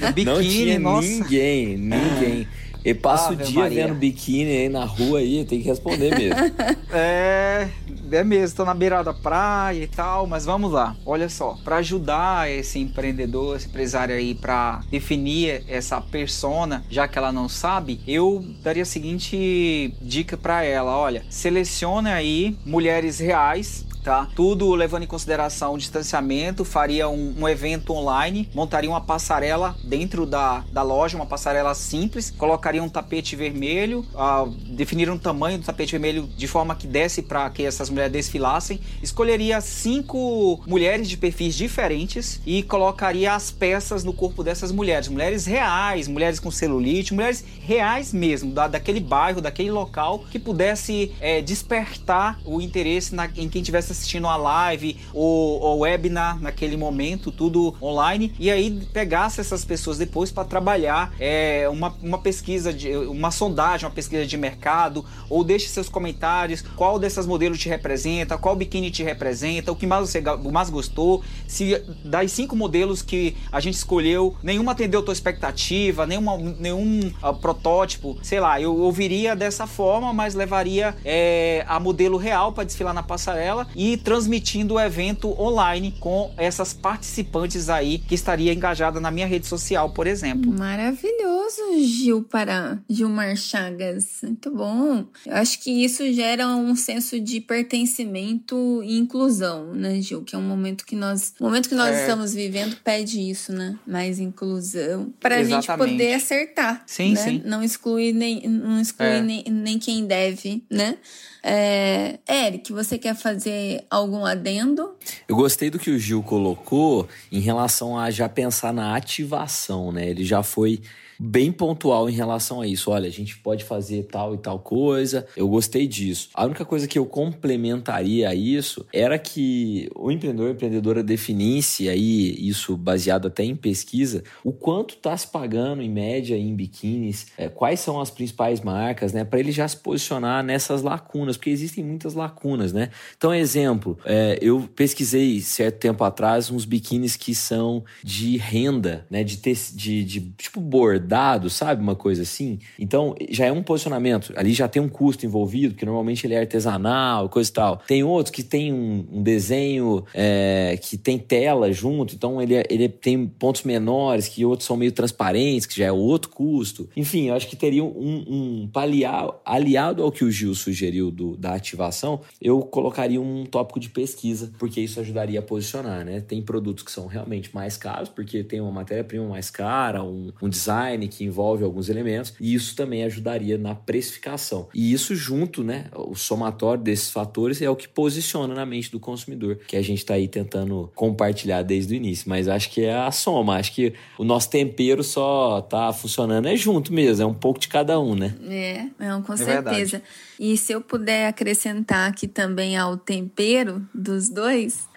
não. 0.00 0.12
Biquíni, 0.12 0.24
não 0.24 0.40
tinha 0.40 0.78
nossa. 0.78 1.08
ninguém, 1.08 1.76
ninguém. 1.76 2.48
Ele 2.84 2.98
passa 2.98 3.32
Ave 3.32 3.42
o 3.42 3.46
dia 3.46 3.60
Maria. 3.60 3.86
vendo 3.86 3.98
biquíni 3.98 4.50
aí 4.50 4.68
na 4.68 4.84
rua 4.84 5.20
aí, 5.20 5.44
tem 5.44 5.60
que 5.60 5.68
responder 5.68 6.16
mesmo. 6.16 6.38
é, 6.92 7.68
é 8.12 8.24
mesmo, 8.24 8.56
tô 8.56 8.64
na 8.64 8.74
beira 8.74 9.02
da 9.02 9.14
praia 9.14 9.84
e 9.84 9.86
tal, 9.86 10.26
mas 10.26 10.44
vamos 10.44 10.70
lá. 10.70 10.94
Olha 11.06 11.28
só, 11.30 11.56
para 11.64 11.76
ajudar 11.76 12.50
esse 12.50 12.78
empreendedor, 12.78 13.56
esse 13.56 13.68
empresário 13.68 14.14
aí 14.14 14.34
para 14.34 14.82
definir 14.90 15.64
essa 15.66 15.98
persona, 15.98 16.84
já 16.90 17.08
que 17.08 17.16
ela 17.16 17.32
não 17.32 17.48
sabe, 17.48 18.00
eu 18.06 18.44
daria 18.62 18.82
a 18.82 18.86
seguinte 18.86 19.94
dica 20.02 20.36
para 20.36 20.62
ela, 20.62 20.96
olha, 20.96 21.24
selecione 21.30 22.10
aí 22.10 22.56
mulheres 22.66 23.18
reais 23.18 23.86
tá? 24.04 24.28
Tudo 24.36 24.74
levando 24.74 25.04
em 25.04 25.06
consideração 25.06 25.74
o 25.74 25.78
distanciamento, 25.78 26.64
faria 26.64 27.08
um, 27.08 27.34
um, 27.38 27.48
evento 27.48 27.92
online, 27.94 28.48
montaria 28.54 28.88
uma 28.88 29.00
passarela 29.00 29.74
dentro 29.82 30.26
da, 30.26 30.62
da 30.70 30.82
loja, 30.82 31.16
uma 31.16 31.24
passarela 31.24 31.74
simples, 31.74 32.30
colocaria 32.30 32.82
um 32.82 32.88
tapete 32.88 33.34
vermelho, 33.34 34.04
uh, 34.14 34.46
definiria 34.68 35.12
um 35.12 35.18
tamanho 35.18 35.58
do 35.58 35.64
tapete 35.64 35.92
vermelho 35.92 36.28
de 36.36 36.46
forma 36.46 36.76
que 36.76 36.86
desse 36.86 37.22
para 37.22 37.48
que 37.48 37.64
essas 37.64 37.88
mulheres 37.88 38.12
desfilassem, 38.12 38.78
escolheria 39.02 39.60
cinco 39.62 40.62
mulheres 40.66 41.08
de 41.08 41.16
perfis 41.16 41.54
diferentes 41.54 42.40
e 42.44 42.62
colocaria 42.62 43.34
as 43.34 43.50
peças 43.50 44.04
no 44.04 44.12
corpo 44.12 44.44
dessas 44.44 44.70
mulheres, 44.70 45.08
mulheres 45.08 45.46
reais, 45.46 46.06
mulheres 46.06 46.38
com 46.38 46.50
celulite, 46.50 47.14
mulheres 47.14 47.42
reais 47.62 48.12
mesmo, 48.12 48.52
da, 48.52 48.68
daquele 48.68 49.00
bairro, 49.00 49.40
daquele 49.40 49.70
local, 49.70 50.24
que 50.30 50.38
pudesse 50.38 51.12
é, 51.20 51.40
despertar 51.40 52.38
o 52.44 52.60
interesse 52.60 53.14
na, 53.14 53.26
em 53.34 53.48
quem 53.48 53.62
tivesse 53.62 53.93
assistindo 53.94 54.28
a 54.28 54.36
live 54.36 54.98
ou, 55.12 55.60
ou 55.60 55.78
webinar 55.80 56.40
naquele 56.40 56.76
momento, 56.76 57.32
tudo 57.32 57.74
online, 57.80 58.34
e 58.38 58.50
aí 58.50 58.70
pegasse 58.92 59.40
essas 59.40 59.64
pessoas 59.64 59.98
depois 59.98 60.30
para 60.30 60.44
trabalhar 60.44 61.14
é, 61.18 61.68
uma, 61.70 61.94
uma 62.02 62.18
pesquisa, 62.18 62.72
de, 62.72 62.94
uma 62.96 63.30
sondagem, 63.30 63.86
uma 63.86 63.94
pesquisa 63.94 64.26
de 64.26 64.36
mercado, 64.36 65.04
ou 65.30 65.42
deixe 65.42 65.68
seus 65.68 65.88
comentários, 65.88 66.62
qual 66.76 66.98
dessas 66.98 67.26
modelos 67.26 67.58
te 67.58 67.68
representa, 67.68 68.36
qual 68.36 68.56
biquíni 68.56 68.90
te 68.90 69.02
representa, 69.02 69.72
o 69.72 69.76
que 69.76 69.86
mais 69.86 70.08
você 70.08 70.22
mais 70.52 70.70
gostou, 70.70 71.22
se 71.46 71.82
das 72.04 72.32
cinco 72.32 72.56
modelos 72.56 73.02
que 73.02 73.36
a 73.50 73.60
gente 73.60 73.74
escolheu, 73.74 74.34
nenhuma 74.42 74.72
atendeu 74.72 75.02
tua 75.02 75.12
expectativa, 75.12 76.06
nenhuma, 76.06 76.36
nenhum 76.36 77.12
uh, 77.22 77.34
protótipo, 77.34 78.18
sei 78.22 78.40
lá, 78.40 78.60
eu 78.60 78.76
ouviria 78.76 79.36
dessa 79.36 79.66
forma, 79.66 80.12
mas 80.12 80.34
levaria 80.34 80.94
é, 81.04 81.64
a 81.68 81.78
modelo 81.78 82.16
real 82.16 82.52
para 82.52 82.64
desfilar 82.64 82.94
na 82.94 83.02
passarela 83.02 83.66
e 83.74 83.83
e 83.84 83.98
transmitindo 83.98 84.74
o 84.74 84.80
evento 84.80 85.38
online 85.38 85.94
com 86.00 86.32
essas 86.38 86.72
participantes 86.72 87.68
aí 87.68 87.98
que 87.98 88.14
estaria 88.14 88.50
engajada 88.50 88.98
na 88.98 89.10
minha 89.10 89.26
rede 89.26 89.46
social, 89.46 89.90
por 89.90 90.06
exemplo. 90.06 90.50
Maravilhoso, 90.50 91.60
Gil 91.82 92.22
Pará, 92.22 92.78
Gilmar 92.88 93.36
Chagas. 93.36 94.20
Muito 94.22 94.50
bom. 94.50 95.04
Eu 95.26 95.34
acho 95.34 95.60
que 95.60 95.84
isso 95.84 96.10
gera 96.14 96.46
um 96.46 96.74
senso 96.74 97.20
de 97.20 97.42
pertencimento 97.42 98.82
e 98.82 98.96
inclusão, 98.96 99.74
né, 99.74 100.00
Gil? 100.00 100.22
Que 100.22 100.34
é 100.34 100.38
um 100.38 100.48
momento 100.48 100.86
que 100.86 100.96
nós, 100.96 101.34
o 101.38 101.44
momento 101.44 101.68
que 101.68 101.74
nós 101.74 101.94
é... 101.94 102.00
estamos 102.00 102.32
vivendo 102.32 102.76
pede 102.82 103.20
isso, 103.20 103.52
né? 103.52 103.78
Mais 103.86 104.18
inclusão 104.18 105.12
para 105.20 105.36
a 105.36 105.44
gente 105.44 105.66
poder 105.66 106.14
acertar. 106.14 106.82
Sim, 106.86 107.12
né? 107.12 107.16
sim. 107.20 107.42
Não 107.44 107.62
excluir 107.62 108.14
nem 108.14 108.48
não 108.48 108.80
excluir 108.80 109.18
é. 109.18 109.20
nem, 109.20 109.44
nem 109.44 109.78
quem 109.78 110.06
deve, 110.06 110.64
né? 110.70 110.96
É, 111.46 112.18
Eric, 112.26 112.72
você 112.72 112.96
quer 112.96 113.14
fazer 113.14 113.84
algum 113.90 114.24
adendo? 114.24 114.94
Eu 115.28 115.36
gostei 115.36 115.68
do 115.68 115.78
que 115.78 115.90
o 115.90 115.98
Gil 115.98 116.22
colocou 116.22 117.06
em 117.30 117.40
relação 117.40 117.98
a 117.98 118.10
já 118.10 118.30
pensar 118.30 118.72
na 118.72 118.96
ativação, 118.96 119.92
né? 119.92 120.08
Ele 120.08 120.24
já 120.24 120.42
foi 120.42 120.80
bem 121.18 121.52
pontual 121.52 122.08
em 122.08 122.12
relação 122.12 122.60
a 122.60 122.66
isso. 122.66 122.90
Olha, 122.90 123.08
a 123.08 123.12
gente 123.12 123.38
pode 123.38 123.64
fazer 123.64 124.04
tal 124.04 124.34
e 124.34 124.38
tal 124.38 124.58
coisa. 124.58 125.26
Eu 125.36 125.48
gostei 125.48 125.86
disso. 125.86 126.28
A 126.34 126.44
única 126.44 126.64
coisa 126.64 126.86
que 126.86 126.98
eu 126.98 127.06
complementaria 127.06 128.28
a 128.28 128.34
isso 128.34 128.86
era 128.92 129.18
que 129.18 129.88
o 129.94 130.10
empreendedor, 130.10 130.48
a 130.48 130.52
empreendedora 130.52 131.02
definisse 131.02 131.88
aí 131.88 132.34
isso 132.48 132.76
baseado 132.76 133.28
até 133.28 133.44
em 133.44 133.56
pesquisa, 133.56 134.22
o 134.42 134.52
quanto 134.52 134.94
está 134.94 135.16
se 135.16 135.26
pagando 135.26 135.82
em 135.82 135.90
média 135.90 136.36
em 136.36 136.54
biquínis, 136.54 137.26
é, 137.36 137.48
quais 137.48 137.80
são 137.80 138.00
as 138.00 138.10
principais 138.10 138.60
marcas, 138.60 139.12
né, 139.12 139.24
para 139.24 139.40
ele 139.40 139.52
já 139.52 139.66
se 139.66 139.76
posicionar 139.76 140.42
nessas 140.42 140.82
lacunas, 140.82 141.36
porque 141.36 141.50
existem 141.50 141.84
muitas 141.84 142.14
lacunas, 142.14 142.72
né? 142.72 142.90
Então, 143.16 143.34
exemplo, 143.34 143.98
é, 144.04 144.38
eu 144.40 144.68
pesquisei 144.74 145.40
certo 145.40 145.78
tempo 145.78 146.04
atrás 146.04 146.50
uns 146.50 146.64
biquínis 146.64 147.16
que 147.16 147.34
são 147.34 147.84
de 148.02 148.36
renda, 148.36 149.06
né, 149.10 149.24
de, 149.24 149.38
ter, 149.38 149.56
de, 149.72 150.04
de 150.04 150.20
tipo 150.36 150.60
bordado 151.04 151.34
dado, 151.34 151.50
sabe? 151.50 151.82
Uma 151.82 151.94
coisa 151.94 152.22
assim. 152.22 152.58
Então, 152.78 153.14
já 153.30 153.46
é 153.46 153.52
um 153.52 153.62
posicionamento. 153.62 154.32
Ali 154.36 154.52
já 154.52 154.68
tem 154.68 154.80
um 154.80 154.88
custo 154.88 155.24
envolvido, 155.24 155.74
porque 155.74 155.86
normalmente 155.86 156.26
ele 156.26 156.34
é 156.34 156.40
artesanal, 156.40 157.28
coisa 157.28 157.50
e 157.50 157.52
tal. 157.52 157.82
Tem 157.86 158.02
outros 158.02 158.34
que 158.34 158.42
tem 158.42 158.72
um, 158.72 159.06
um 159.12 159.22
desenho 159.22 160.04
é, 160.14 160.78
que 160.82 160.96
tem 160.96 161.18
tela 161.18 161.72
junto, 161.72 162.14
então 162.14 162.40
ele, 162.40 162.54
é, 162.54 162.64
ele 162.68 162.88
tem 162.88 163.26
pontos 163.26 163.62
menores, 163.62 164.28
que 164.28 164.44
outros 164.44 164.66
são 164.66 164.76
meio 164.76 164.92
transparentes, 164.92 165.66
que 165.66 165.76
já 165.76 165.86
é 165.86 165.92
outro 165.92 166.30
custo. 166.30 166.88
Enfim, 166.96 167.28
eu 167.28 167.34
acho 167.34 167.48
que 167.48 167.56
teria 167.56 167.84
um, 167.84 168.24
um 168.26 168.68
paliar, 168.72 169.28
aliado 169.44 170.02
ao 170.02 170.10
que 170.10 170.24
o 170.24 170.30
Gil 170.30 170.54
sugeriu 170.54 171.10
do, 171.10 171.36
da 171.36 171.54
ativação, 171.54 172.20
eu 172.40 172.60
colocaria 172.60 173.20
um 173.20 173.44
tópico 173.44 173.78
de 173.78 173.88
pesquisa, 173.88 174.52
porque 174.58 174.80
isso 174.80 175.00
ajudaria 175.00 175.38
a 175.38 175.42
posicionar, 175.42 176.04
né? 176.04 176.20
Tem 176.20 176.42
produtos 176.42 176.84
que 176.84 176.90
são 176.90 177.06
realmente 177.06 177.54
mais 177.54 177.76
caros, 177.76 178.08
porque 178.08 178.42
tem 178.42 178.60
uma 178.60 178.72
matéria-prima 178.72 179.26
mais 179.28 179.50
cara, 179.50 180.02
um, 180.02 180.32
um 180.42 180.48
design 180.48 180.93
design 180.94 181.08
que 181.08 181.24
envolve 181.24 181.64
alguns 181.64 181.88
elementos, 181.88 182.34
e 182.40 182.54
isso 182.54 182.74
também 182.74 183.04
ajudaria 183.04 183.58
na 183.58 183.74
precificação. 183.74 184.68
E 184.74 184.92
isso 184.92 185.14
junto, 185.14 185.62
né, 185.62 185.86
o 185.94 186.14
somatório 186.14 186.82
desses 186.82 187.10
fatores 187.10 187.60
é 187.60 187.68
o 187.68 187.76
que 187.76 187.88
posiciona 187.88 188.54
na 188.54 188.64
mente 188.64 188.90
do 188.90 189.00
consumidor, 189.00 189.58
que 189.66 189.76
a 189.76 189.82
gente 189.82 189.98
está 189.98 190.14
aí 190.14 190.28
tentando 190.28 190.90
compartilhar 190.94 191.62
desde 191.62 191.94
o 191.94 191.96
início. 191.96 192.28
Mas 192.28 192.48
acho 192.48 192.70
que 192.70 192.84
é 192.84 192.94
a 192.94 193.10
soma, 193.10 193.56
acho 193.56 193.72
que 193.72 193.92
o 194.18 194.24
nosso 194.24 194.48
tempero 194.50 195.02
só 195.02 195.60
tá 195.60 195.92
funcionando 195.92 196.46
é 196.46 196.56
junto 196.56 196.92
mesmo, 196.92 197.22
é 197.22 197.26
um 197.26 197.34
pouco 197.34 197.58
de 197.58 197.68
cada 197.68 197.98
um, 198.00 198.14
né? 198.14 198.34
É, 198.48 198.86
não, 198.98 199.22
com 199.22 199.32
é 199.34 199.36
certeza. 199.36 199.98
Verdade. 199.98 200.02
E 200.38 200.56
se 200.56 200.72
eu 200.72 200.80
puder 200.80 201.28
acrescentar 201.28 202.10
aqui 202.10 202.26
também 202.26 202.76
ao 202.76 202.96
tempero 202.96 203.86
dos 203.94 204.28
dois, 204.28 204.88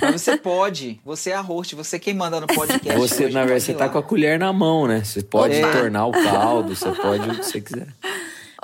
mas 0.00 0.20
você 0.20 0.36
pode, 0.36 1.00
você 1.04 1.30
é 1.30 1.34
a 1.34 1.40
host, 1.40 1.74
você 1.74 1.98
quem 1.98 2.14
manda 2.14 2.40
no 2.40 2.46
podcast. 2.46 2.98
Você, 2.98 3.28
na 3.28 3.40
verdade, 3.40 3.64
você 3.64 3.74
tá 3.74 3.88
com 3.88 3.98
a 3.98 4.02
colher 4.02 4.38
na 4.38 4.52
mão, 4.52 4.86
né? 4.86 5.02
Você 5.02 5.22
pode 5.22 5.54
é. 5.54 5.72
tornar 5.72 6.06
o 6.06 6.12
caldo, 6.12 6.74
você 6.74 6.90
pode 6.90 7.28
o 7.28 7.34
que 7.36 7.44
você 7.44 7.60
quiser. 7.60 7.88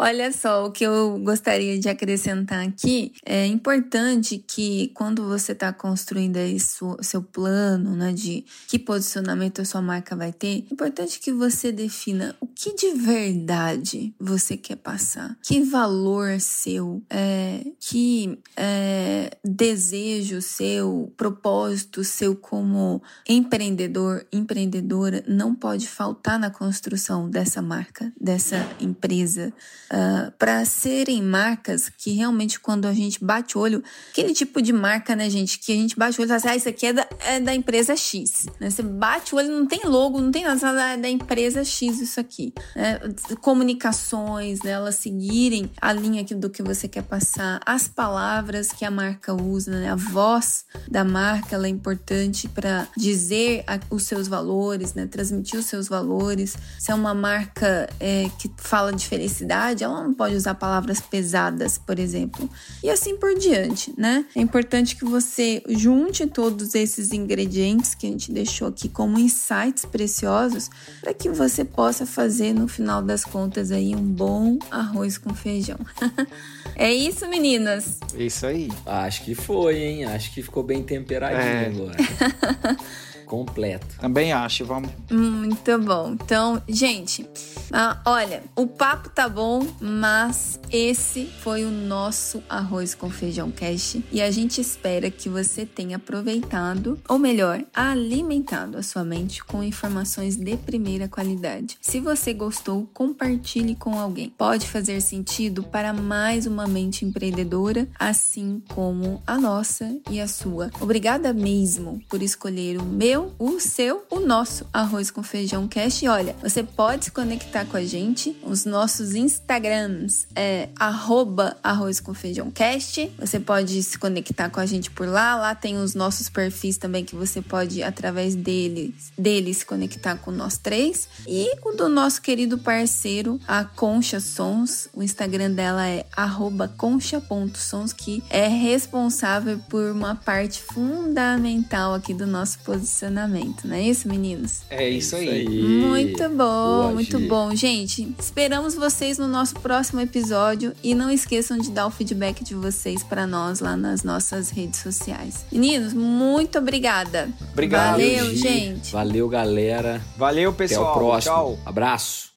Olha 0.00 0.30
só, 0.30 0.64
o 0.64 0.70
que 0.70 0.84
eu 0.84 1.18
gostaria 1.18 1.76
de 1.76 1.88
acrescentar 1.88 2.64
aqui 2.64 3.12
é 3.26 3.44
importante 3.46 4.38
que 4.38 4.92
quando 4.94 5.26
você 5.26 5.50
está 5.50 5.72
construindo 5.72 6.36
aí 6.36 6.60
seu, 6.60 6.96
seu 7.02 7.20
plano, 7.20 7.96
né, 7.96 8.12
de 8.12 8.44
que 8.68 8.78
posicionamento 8.78 9.60
a 9.60 9.64
sua 9.64 9.82
marca 9.82 10.14
vai 10.14 10.32
ter, 10.32 10.64
é 10.70 10.72
importante 10.72 11.18
que 11.18 11.32
você 11.32 11.72
defina 11.72 12.36
o 12.40 12.46
que 12.46 12.76
de 12.76 12.92
verdade 12.92 14.14
você 14.20 14.56
quer 14.56 14.76
passar, 14.76 15.36
que 15.42 15.62
valor 15.64 16.40
seu, 16.40 17.02
é, 17.10 17.66
que 17.80 18.38
é, 18.56 19.36
desejo 19.44 20.40
seu, 20.40 21.12
propósito 21.16 22.04
seu 22.04 22.36
como 22.36 23.02
empreendedor, 23.28 24.24
empreendedora. 24.32 25.24
Não 25.26 25.56
pode 25.56 25.88
faltar 25.88 26.38
na 26.38 26.50
construção 26.50 27.28
dessa 27.28 27.60
marca, 27.60 28.12
dessa 28.20 28.64
empresa 28.80 29.52
uh, 29.92 30.28
ah, 30.28 30.32
para 30.38 30.64
serem 30.64 31.22
marcas 31.22 31.88
que 31.88 32.12
realmente, 32.12 32.60
quando 32.60 32.86
a 32.86 32.92
gente 32.92 33.22
bate 33.22 33.56
o 33.56 33.60
olho, 33.60 33.82
aquele 34.10 34.32
tipo 34.32 34.60
de 34.62 34.72
marca, 34.72 35.14
né, 35.16 35.28
gente, 35.28 35.58
que 35.58 35.72
a 35.72 35.74
gente 35.74 35.96
bate 35.96 36.18
o 36.18 36.22
olho 36.22 36.26
e 36.26 36.28
fala 36.28 36.36
assim, 36.36 36.48
ah, 36.48 36.56
isso 36.56 36.68
aqui 36.68 36.86
é 36.86 36.92
da, 36.92 37.08
é 37.20 37.40
da 37.40 37.54
empresa 37.54 37.96
X. 37.96 38.46
Né? 38.60 38.70
Você 38.70 38.82
bate 38.82 39.34
o 39.34 39.38
olho, 39.38 39.50
não 39.50 39.66
tem 39.66 39.80
logo, 39.84 40.20
não 40.20 40.30
tem 40.30 40.44
nada, 40.44 40.92
é 40.92 40.96
da 40.96 41.08
empresa 41.08 41.64
X 41.64 42.00
isso 42.00 42.20
aqui. 42.20 42.52
Né? 42.74 43.00
Comunicações, 43.40 44.62
né, 44.62 44.72
elas 44.72 44.96
seguirem 44.96 45.70
a 45.80 45.92
linha 45.92 46.24
do 46.24 46.50
que 46.50 46.62
você 46.62 46.88
quer 46.88 47.02
passar, 47.02 47.60
as 47.64 47.88
palavras 47.88 48.72
que 48.72 48.84
a 48.84 48.90
marca 48.90 49.32
usa, 49.32 49.70
né? 49.70 49.90
a 49.90 49.94
voz 49.94 50.64
da 50.90 51.04
marca 51.04 51.54
ela 51.54 51.66
é 51.66 51.70
importante 51.70 52.48
para 52.48 52.86
dizer 52.96 53.64
a, 53.66 53.78
os 53.90 54.04
seus 54.04 54.28
valores, 54.28 54.94
né? 54.94 55.06
transmitir 55.06 55.58
os 55.58 55.66
seus 55.66 55.88
valores. 55.88 56.56
Se 56.78 56.90
é 56.90 56.94
uma 56.94 57.14
marca 57.14 57.88
é, 58.00 58.28
que 58.38 58.50
fala 58.58 58.92
de 58.92 59.06
felicidade, 59.06 59.77
ela 59.84 60.02
não 60.02 60.14
pode 60.14 60.34
usar 60.34 60.54
palavras 60.54 61.00
pesadas, 61.00 61.78
por 61.78 61.98
exemplo. 61.98 62.48
E 62.82 62.90
assim 62.90 63.16
por 63.16 63.34
diante, 63.34 63.92
né? 63.96 64.24
É 64.34 64.40
importante 64.40 64.96
que 64.96 65.04
você 65.04 65.62
junte 65.68 66.26
todos 66.26 66.74
esses 66.74 67.12
ingredientes 67.12 67.94
que 67.94 68.06
a 68.06 68.10
gente 68.10 68.32
deixou 68.32 68.68
aqui 68.68 68.88
como 68.88 69.18
insights 69.18 69.84
preciosos 69.84 70.70
para 71.00 71.14
que 71.14 71.28
você 71.28 71.64
possa 71.64 72.06
fazer 72.06 72.52
no 72.52 72.68
final 72.68 73.02
das 73.02 73.24
contas 73.24 73.70
aí 73.70 73.94
um 73.94 74.02
bom 74.02 74.58
arroz 74.70 75.18
com 75.18 75.34
feijão. 75.34 75.78
é 76.76 76.92
isso, 76.92 77.28
meninas. 77.28 77.98
Isso 78.16 78.46
aí. 78.46 78.68
Acho 78.86 79.24
que 79.24 79.34
foi, 79.34 79.78
hein? 79.78 80.04
Acho 80.04 80.32
que 80.32 80.42
ficou 80.42 80.62
bem 80.62 80.82
temperadinho 80.82 81.42
é. 81.42 81.66
agora. 81.66 81.96
completo. 83.28 83.86
Também 84.00 84.32
acho, 84.32 84.64
vamos. 84.64 84.90
Muito 85.10 85.78
bom. 85.78 86.12
Então, 86.12 86.60
gente, 86.66 87.28
ah, 87.70 88.00
olha, 88.06 88.42
o 88.56 88.66
papo 88.66 89.10
tá 89.10 89.28
bom, 89.28 89.66
mas 89.80 90.58
esse 90.72 91.26
foi 91.26 91.64
o 91.64 91.70
nosso 91.70 92.42
arroz 92.48 92.94
com 92.94 93.10
feijão 93.10 93.50
cash 93.50 93.98
e 94.10 94.22
a 94.22 94.30
gente 94.30 94.60
espera 94.60 95.10
que 95.10 95.28
você 95.28 95.66
tenha 95.66 95.96
aproveitado, 95.96 96.98
ou 97.08 97.18
melhor, 97.18 97.62
alimentado 97.74 98.78
a 98.78 98.82
sua 98.82 99.04
mente 99.04 99.44
com 99.44 99.62
informações 99.62 100.36
de 100.36 100.56
primeira 100.56 101.06
qualidade. 101.06 101.76
Se 101.80 102.00
você 102.00 102.32
gostou, 102.32 102.88
compartilhe 102.94 103.74
com 103.74 103.98
alguém. 103.98 104.30
Pode 104.30 104.66
fazer 104.66 105.00
sentido 105.02 105.62
para 105.62 105.92
mais 105.92 106.46
uma 106.46 106.66
mente 106.66 107.04
empreendedora, 107.04 107.86
assim 107.98 108.62
como 108.68 109.22
a 109.26 109.38
nossa 109.38 109.94
e 110.10 110.20
a 110.20 110.26
sua. 110.28 110.70
Obrigada 110.80 111.32
mesmo 111.34 112.00
por 112.08 112.22
escolher 112.22 112.78
o 112.78 112.84
meu 112.84 113.17
meu, 113.18 113.34
o 113.38 113.58
seu, 113.58 114.04
o 114.10 114.20
nosso 114.20 114.66
Arroz 114.72 115.10
com 115.10 115.22
Feijão 115.22 115.66
Cast. 115.66 116.04
E 116.04 116.08
olha, 116.08 116.36
você 116.40 116.62
pode 116.62 117.06
se 117.06 117.10
conectar 117.10 117.64
com 117.64 117.76
a 117.76 117.84
gente. 117.84 118.36
Os 118.42 118.64
nossos 118.64 119.14
Instagrams 119.14 120.26
é 120.36 120.68
arroba 120.78 121.56
Arroz 121.62 121.98
com 122.00 122.14
Feijão 122.14 122.50
Cast. 122.50 123.10
Você 123.18 123.40
pode 123.40 123.82
se 123.82 123.98
conectar 123.98 124.48
com 124.50 124.60
a 124.60 124.66
gente 124.66 124.90
por 124.90 125.08
lá. 125.08 125.34
Lá 125.34 125.54
tem 125.54 125.76
os 125.78 125.94
nossos 125.94 126.28
perfis 126.28 126.76
também 126.76 127.04
que 127.04 127.16
você 127.16 127.42
pode, 127.42 127.82
através 127.82 128.34
deles, 128.34 129.12
deles 129.18 129.58
se 129.58 129.66
conectar 129.66 130.16
com 130.16 130.30
nós 130.30 130.58
três. 130.58 131.08
E 131.26 131.50
o 131.64 131.72
do 131.72 131.88
nosso 131.88 132.22
querido 132.22 132.58
parceiro, 132.58 133.40
a 133.48 133.64
Concha 133.64 134.20
Sons. 134.20 134.88
O 134.92 135.02
Instagram 135.02 135.50
dela 135.50 135.86
é 135.86 136.06
arroba 136.16 136.68
concha.sons, 136.68 137.92
que 137.92 138.22
é 138.30 138.46
responsável 138.46 139.58
por 139.68 139.90
uma 139.90 140.14
parte 140.14 140.62
fundamental 140.62 141.94
aqui 141.94 142.14
do 142.14 142.26
nosso 142.26 142.58
posicionamento 142.60 143.07
relacionamento, 143.08 143.66
não 143.66 143.74
é 143.74 143.82
isso, 143.82 144.06
meninos? 144.08 144.60
É 144.70 144.88
isso 144.88 145.16
aí. 145.16 145.48
Muito 145.48 146.28
bom, 146.28 146.36
Boa, 146.36 146.92
muito 146.92 147.18
bom. 147.20 147.54
Gente, 147.54 148.14
esperamos 148.18 148.74
vocês 148.74 149.18
no 149.18 149.26
nosso 149.26 149.54
próximo 149.56 150.00
episódio 150.00 150.72
e 150.82 150.94
não 150.94 151.10
esqueçam 151.10 151.58
de 151.58 151.70
dar 151.70 151.86
o 151.86 151.90
feedback 151.90 152.44
de 152.44 152.54
vocês 152.54 153.02
para 153.02 153.26
nós 153.26 153.60
lá 153.60 153.76
nas 153.76 154.02
nossas 154.02 154.50
redes 154.50 154.80
sociais. 154.80 155.44
Meninos, 155.50 155.92
muito 155.92 156.58
obrigada. 156.58 157.28
Obrigado. 157.52 157.92
Valeu, 157.92 158.34
gente. 158.34 158.92
Valeu, 158.92 159.28
galera. 159.28 160.00
Valeu, 160.16 160.52
pessoal. 160.52 160.90
Até 160.90 160.92
o 160.92 160.98
próximo. 160.98 161.34
Tchau. 161.34 161.58
Abraço. 161.64 162.28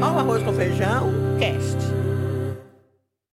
Ó, 0.00 0.18
arroz 0.18 0.42
com 0.42 0.52
feijão 0.52 1.24